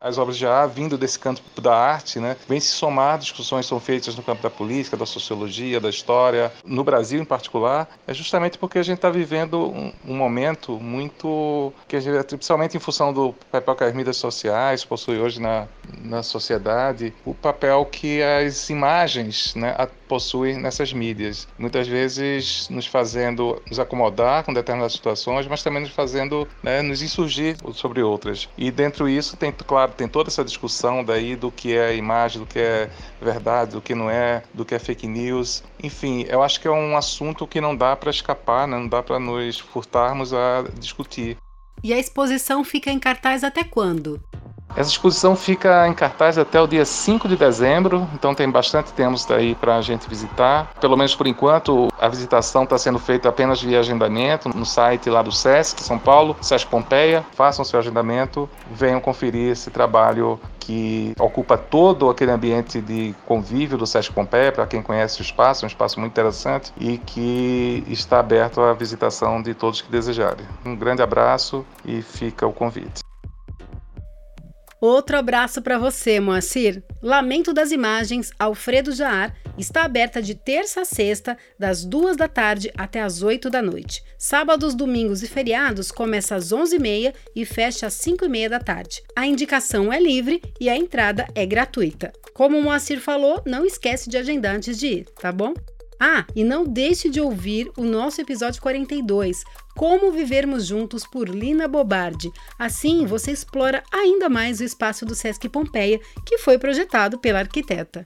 As 0.00 0.16
obras 0.16 0.36
já 0.36 0.64
vindo 0.64 0.96
desse 0.96 1.18
campo 1.18 1.40
da 1.60 1.74
arte, 1.74 2.20
né, 2.20 2.36
vêm 2.48 2.60
se 2.60 2.68
somar 2.68 3.18
discussões 3.18 3.66
que 3.66 3.68
são 3.68 3.80
feitas 3.80 4.14
no 4.14 4.22
campo 4.22 4.40
da 4.40 4.48
política, 4.48 4.96
da 4.96 5.04
sociologia, 5.04 5.80
da 5.80 5.90
história, 5.90 6.52
no 6.64 6.84
Brasil 6.84 7.20
em 7.20 7.24
particular, 7.24 7.88
é 8.06 8.14
justamente 8.14 8.58
porque 8.58 8.78
a 8.78 8.82
gente 8.82 8.98
está 8.98 9.10
vivendo 9.10 9.58
um, 9.58 9.92
um, 10.06 10.16
momento 10.16 10.78
muito 10.78 11.72
que 11.88 11.96
a 11.96 12.00
gente, 12.00 12.24
principalmente 12.36 12.76
em 12.76 12.80
função 12.80 13.12
do 13.12 13.34
papel 13.50 13.74
que 13.74 13.84
as 13.84 13.92
mídias 13.92 14.16
sociais 14.16 14.84
possuem 14.84 15.20
hoje 15.20 15.40
na, 15.40 15.66
na 16.00 16.22
sociedade, 16.22 17.12
o 17.24 17.34
papel 17.34 17.84
que 17.84 18.22
as 18.22 18.70
imagens 18.70 19.52
né, 19.56 19.74
possuem 20.06 20.58
nessas 20.58 20.92
mídias, 20.92 21.48
muitas 21.58 21.88
vezes 21.88 22.68
nos 22.68 22.86
fazendo 22.86 23.60
nos 23.68 23.78
acomodar 23.80 24.44
com 24.44 24.52
determinadas 24.52 24.92
situações, 24.92 25.46
mas 25.46 25.62
também 25.62 25.82
nos 25.82 25.90
fazendo 25.90 26.46
né, 26.62 26.82
nos 26.82 27.02
insurgir 27.02 27.56
sobre 27.74 28.02
outras. 28.02 28.48
E 28.56 28.70
dentro 28.70 29.08
disso 29.08 29.36
tem 29.36 29.52
claro 29.52 29.87
tem 29.96 30.08
toda 30.08 30.28
essa 30.28 30.44
discussão 30.44 31.04
daí 31.04 31.36
do 31.36 31.50
que 31.50 31.76
é 31.76 31.96
imagem, 31.96 32.40
do 32.40 32.46
que 32.46 32.58
é 32.58 32.90
verdade, 33.20 33.72
do 33.72 33.80
que 33.80 33.94
não 33.94 34.10
é, 34.10 34.42
do 34.52 34.64
que 34.64 34.74
é 34.74 34.78
fake 34.78 35.06
news. 35.06 35.62
Enfim, 35.82 36.24
eu 36.28 36.42
acho 36.42 36.60
que 36.60 36.68
é 36.68 36.70
um 36.70 36.96
assunto 36.96 37.46
que 37.46 37.60
não 37.60 37.76
dá 37.76 37.96
para 37.96 38.10
escapar, 38.10 38.66
né? 38.66 38.76
não 38.76 38.88
dá 38.88 39.02
para 39.02 39.18
nos 39.18 39.58
furtarmos 39.58 40.32
a 40.32 40.64
discutir. 40.78 41.36
E 41.82 41.92
a 41.92 41.98
exposição 41.98 42.64
fica 42.64 42.90
em 42.90 42.98
cartaz 42.98 43.44
até 43.44 43.62
quando? 43.62 44.20
Essa 44.76 44.90
exposição 44.90 45.34
fica 45.34 45.88
em 45.88 45.94
cartaz 45.94 46.38
até 46.38 46.60
o 46.60 46.66
dia 46.66 46.84
5 46.84 47.26
de 47.26 47.36
dezembro, 47.36 48.08
então 48.14 48.34
tem 48.34 48.48
bastante 48.48 48.92
tempo 48.92 49.16
aí 49.30 49.54
para 49.54 49.76
a 49.76 49.82
gente 49.82 50.08
visitar. 50.08 50.72
Pelo 50.80 50.96
menos 50.96 51.16
por 51.16 51.26
enquanto, 51.26 51.88
a 51.98 52.08
visitação 52.08 52.64
está 52.64 52.78
sendo 52.78 52.98
feita 52.98 53.28
apenas 53.28 53.60
via 53.60 53.80
agendamento 53.80 54.48
no 54.56 54.64
site 54.64 55.10
lá 55.10 55.22
do 55.22 55.32
SESC 55.32 55.82
São 55.82 55.98
Paulo, 55.98 56.36
SESC 56.40 56.68
Pompeia. 56.68 57.24
Façam 57.32 57.64
seu 57.64 57.78
agendamento, 57.78 58.48
venham 58.70 59.00
conferir 59.00 59.52
esse 59.52 59.70
trabalho 59.70 60.38
que 60.60 61.14
ocupa 61.18 61.56
todo 61.56 62.10
aquele 62.10 62.30
ambiente 62.30 62.80
de 62.80 63.14
convívio 63.24 63.78
do 63.78 63.86
SESC 63.86 64.12
Pompeia, 64.12 64.52
para 64.52 64.66
quem 64.66 64.82
conhece 64.82 65.20
o 65.20 65.22
espaço, 65.22 65.64
é 65.64 65.66
um 65.66 65.68
espaço 65.68 65.98
muito 65.98 66.12
interessante 66.12 66.72
e 66.78 66.98
que 66.98 67.82
está 67.88 68.20
aberto 68.20 68.60
à 68.60 68.74
visitação 68.74 69.40
de 69.40 69.54
todos 69.54 69.80
que 69.80 69.90
desejarem. 69.90 70.46
Um 70.64 70.76
grande 70.76 71.00
abraço 71.00 71.64
e 71.84 72.02
fica 72.02 72.46
o 72.46 72.52
convite. 72.52 73.07
Outro 74.80 75.18
abraço 75.18 75.60
para 75.60 75.76
você, 75.76 76.20
Moacir. 76.20 76.84
Lamento 77.02 77.52
das 77.52 77.72
Imagens, 77.72 78.30
Alfredo 78.38 78.92
Jaar, 78.92 79.34
está 79.58 79.82
aberta 79.82 80.22
de 80.22 80.36
terça 80.36 80.82
a 80.82 80.84
sexta, 80.84 81.36
das 81.58 81.84
duas 81.84 82.16
da 82.16 82.28
tarde 82.28 82.70
até 82.78 83.02
as 83.02 83.20
8 83.20 83.50
da 83.50 83.60
noite. 83.60 84.04
Sábados, 84.16 84.76
domingos 84.76 85.22
e 85.24 85.26
feriados 85.26 85.90
começa 85.90 86.36
às 86.36 86.52
11h30 86.52 87.12
e 87.34 87.44
fecha 87.44 87.86
às 87.86 87.94
5h30 87.94 88.48
da 88.48 88.60
tarde. 88.60 89.02
A 89.16 89.26
indicação 89.26 89.92
é 89.92 89.98
livre 89.98 90.40
e 90.60 90.68
a 90.68 90.76
entrada 90.76 91.26
é 91.34 91.44
gratuita. 91.44 92.12
Como 92.32 92.56
o 92.56 92.62
Moacir 92.62 93.00
falou, 93.00 93.42
não 93.44 93.64
esquece 93.64 94.08
de 94.08 94.16
agendar 94.16 94.54
antes 94.54 94.78
de 94.78 94.86
ir, 94.86 95.04
tá 95.20 95.32
bom? 95.32 95.54
Ah, 96.00 96.24
e 96.36 96.44
não 96.44 96.62
deixe 96.62 97.10
de 97.10 97.20
ouvir 97.20 97.68
o 97.76 97.82
nosso 97.82 98.20
episódio 98.20 98.62
42, 98.62 99.42
Como 99.78 100.10
Vivermos 100.10 100.66
Juntos, 100.66 101.06
por 101.06 101.28
Lina 101.28 101.68
Bobardi. 101.68 102.32
Assim, 102.58 103.06
você 103.06 103.30
explora 103.30 103.80
ainda 103.92 104.28
mais 104.28 104.58
o 104.58 104.64
espaço 104.64 105.06
do 105.06 105.14
Sesc 105.14 105.48
Pompeia, 105.48 106.00
que 106.26 106.36
foi 106.36 106.58
projetado 106.58 107.16
pela 107.16 107.38
arquiteta. 107.38 108.04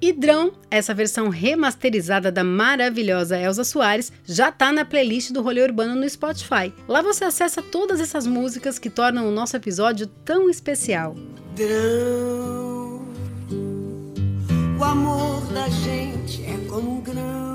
Hidrão, 0.00 0.52
essa 0.70 0.94
versão 0.94 1.28
remasterizada 1.28 2.30
da 2.30 2.44
maravilhosa 2.44 3.36
Elza 3.36 3.64
Soares, 3.64 4.12
já 4.24 4.52
tá 4.52 4.72
na 4.72 4.84
playlist 4.84 5.32
do 5.32 5.42
Rolê 5.42 5.64
Urbano 5.64 5.96
no 5.96 6.08
Spotify. 6.08 6.72
Lá 6.86 7.02
você 7.02 7.24
acessa 7.24 7.60
todas 7.60 8.00
essas 8.00 8.24
músicas 8.24 8.78
que 8.78 8.88
tornam 8.88 9.26
o 9.26 9.32
nosso 9.32 9.56
episódio 9.56 10.06
tão 10.06 10.48
especial. 10.48 11.16
Drão. 11.56 13.02
O 14.78 14.84
amor 14.84 15.40
da 15.52 15.68
gente 15.68 16.44
é 16.44 16.56
como 16.68 16.98
um 16.98 17.00
grão, 17.00 17.51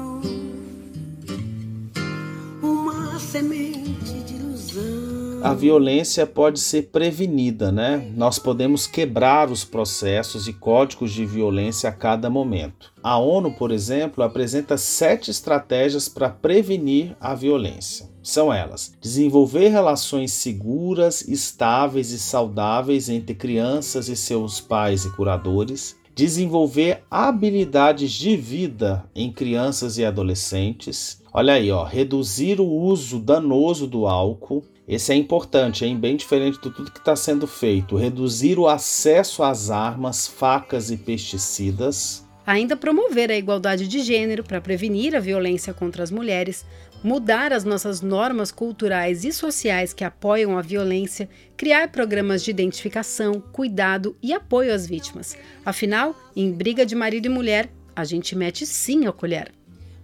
uma 2.61 3.19
semente 3.19 4.23
de 4.25 4.35
ilusão. 4.35 5.41
A 5.43 5.53
violência 5.53 6.25
pode 6.25 6.59
ser 6.59 6.89
prevenida, 6.89 7.71
né? 7.71 8.11
Nós 8.15 8.39
podemos 8.39 8.87
quebrar 8.87 9.51
os 9.51 9.63
processos 9.63 10.47
e 10.47 10.53
códigos 10.53 11.11
de 11.11 11.25
violência 11.25 11.89
a 11.89 11.93
cada 11.93 12.29
momento. 12.29 12.91
A 13.03 13.17
ONU, 13.17 13.53
por 13.53 13.71
exemplo, 13.71 14.23
apresenta 14.23 14.77
sete 14.77 15.29
estratégias 15.29 16.09
para 16.09 16.29
prevenir 16.29 17.15
a 17.21 17.35
violência. 17.35 18.09
São 18.23 18.51
elas: 18.51 18.93
desenvolver 18.99 19.69
relações 19.69 20.33
seguras, 20.33 21.21
estáveis 21.27 22.11
e 22.11 22.19
saudáveis 22.19 23.07
entre 23.07 23.35
crianças 23.35 24.09
e 24.09 24.15
seus 24.15 24.59
pais 24.59 25.05
e 25.05 25.11
curadores, 25.11 25.95
desenvolver 26.17 27.03
habilidades 27.11 28.11
de 28.11 28.35
vida 28.35 29.07
em 29.13 29.31
crianças 29.31 29.99
e 29.99 30.03
adolescentes. 30.03 31.21
Olha 31.31 31.53
aí, 31.53 31.71
ó, 31.71 31.83
reduzir 31.83 32.59
o 32.59 32.65
uso 32.65 33.19
danoso 33.19 33.85
do 33.85 34.07
álcool. 34.07 34.63
Esse 34.87 35.11
é 35.11 35.15
importante, 35.15 35.85
é 35.85 35.93
bem 35.93 36.15
diferente 36.15 36.55
de 36.55 36.61
tudo 36.61 36.91
que 36.91 36.97
está 36.97 37.15
sendo 37.15 37.45
feito. 37.45 37.95
Reduzir 37.95 38.57
o 38.57 38.67
acesso 38.67 39.43
às 39.43 39.69
armas, 39.69 40.25
facas 40.27 40.89
e 40.89 40.97
pesticidas. 40.97 42.25
Ainda 42.47 42.75
promover 42.75 43.29
a 43.29 43.37
igualdade 43.37 43.87
de 43.87 43.99
gênero 43.99 44.43
para 44.43 44.59
prevenir 44.59 45.15
a 45.15 45.19
violência 45.19 45.71
contra 45.71 46.01
as 46.01 46.09
mulheres, 46.09 46.65
mudar 47.03 47.53
as 47.53 47.63
nossas 47.63 48.01
normas 48.01 48.51
culturais 48.51 49.23
e 49.23 49.31
sociais 49.31 49.93
que 49.93 50.03
apoiam 50.03 50.57
a 50.57 50.61
violência, 50.61 51.29
criar 51.55 51.91
programas 51.91 52.43
de 52.43 52.51
identificação, 52.51 53.39
cuidado 53.39 54.15
e 54.21 54.33
apoio 54.33 54.73
às 54.73 54.87
vítimas. 54.87 55.37
Afinal, 55.65 56.15
em 56.35 56.51
briga 56.51 56.85
de 56.85 56.95
marido 56.95 57.27
e 57.27 57.29
mulher, 57.29 57.69
a 57.95 58.03
gente 58.03 58.35
mete 58.35 58.65
sim 58.65 59.07
a 59.07 59.11
colher. 59.11 59.51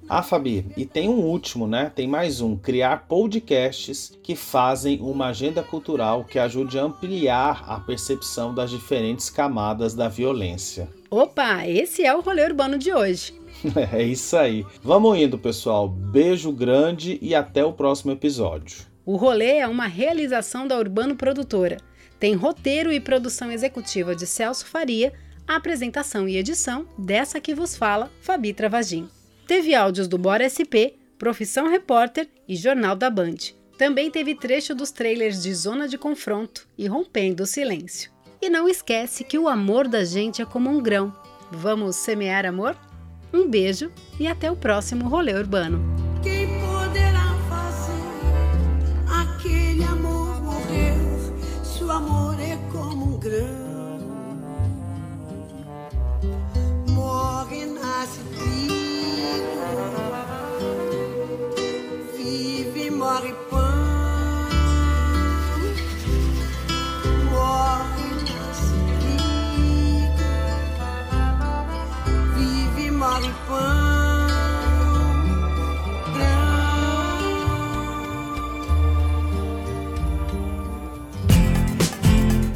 Ah, 0.09 0.21
Fabi, 0.21 0.65
e 0.75 0.85
tem 0.85 1.07
um 1.07 1.19
último, 1.19 1.65
né? 1.65 1.91
Tem 1.95 2.07
mais 2.07 2.41
um: 2.41 2.57
criar 2.57 3.07
podcasts 3.07 4.17
que 4.21 4.35
fazem 4.35 4.99
uma 4.99 5.27
agenda 5.27 5.63
cultural 5.63 6.25
que 6.25 6.37
ajude 6.37 6.77
a 6.77 6.83
ampliar 6.83 7.63
a 7.67 7.79
percepção 7.79 8.53
das 8.53 8.69
diferentes 8.69 9.29
camadas 9.29 9.93
da 9.93 10.09
violência. 10.09 10.89
Opa, 11.09 11.67
esse 11.67 12.03
é 12.03 12.13
o 12.13 12.21
rolê 12.21 12.43
urbano 12.43 12.77
de 12.77 12.93
hoje. 12.93 13.33
É 13.91 14.03
isso 14.03 14.35
aí. 14.35 14.65
Vamos 14.81 15.17
indo, 15.17 15.37
pessoal. 15.37 15.87
Beijo 15.87 16.51
grande 16.51 17.17
e 17.21 17.33
até 17.33 17.63
o 17.63 17.73
próximo 17.73 18.11
episódio. 18.11 18.85
O 19.05 19.15
rolê 19.15 19.57
é 19.57 19.67
uma 19.67 19.87
realização 19.87 20.67
da 20.67 20.77
Urbano 20.77 21.15
Produtora. 21.15 21.77
Tem 22.19 22.35
roteiro 22.35 22.91
e 22.91 22.99
produção 22.99 23.51
executiva 23.51 24.15
de 24.15 24.25
Celso 24.25 24.65
Faria, 24.65 25.11
apresentação 25.47 26.27
e 26.27 26.37
edição 26.37 26.87
dessa 26.97 27.41
que 27.41 27.53
vos 27.53 27.75
fala, 27.75 28.09
Fabi 28.21 28.53
Travagin. 28.53 29.09
Teve 29.45 29.75
áudios 29.75 30.07
do 30.07 30.17
Bora 30.17 30.47
SP, 30.47 30.95
Profissão 31.17 31.69
Repórter 31.69 32.29
e 32.47 32.55
Jornal 32.55 32.95
da 32.95 33.09
Band. 33.09 33.35
Também 33.77 34.09
teve 34.09 34.35
trecho 34.35 34.73
dos 34.73 34.91
trailers 34.91 35.43
de 35.43 35.53
Zona 35.53 35.87
de 35.87 35.97
Confronto 35.97 36.65
e 36.77 36.87
Rompendo 36.87 37.43
o 37.43 37.47
Silêncio. 37.47 38.11
E 38.41 38.49
não 38.49 38.69
esquece 38.69 39.23
que 39.23 39.37
o 39.37 39.47
amor 39.47 39.87
da 39.87 40.05
gente 40.05 40.41
é 40.41 40.45
como 40.45 40.69
um 40.69 40.81
grão. 40.81 41.13
Vamos 41.51 41.97
semear 41.97 42.45
amor? 42.45 42.77
Um 43.33 43.49
beijo 43.49 43.91
e 44.19 44.27
até 44.27 44.51
o 44.51 44.55
próximo 44.55 45.09
rolê 45.09 45.33
urbano. 45.33 46.02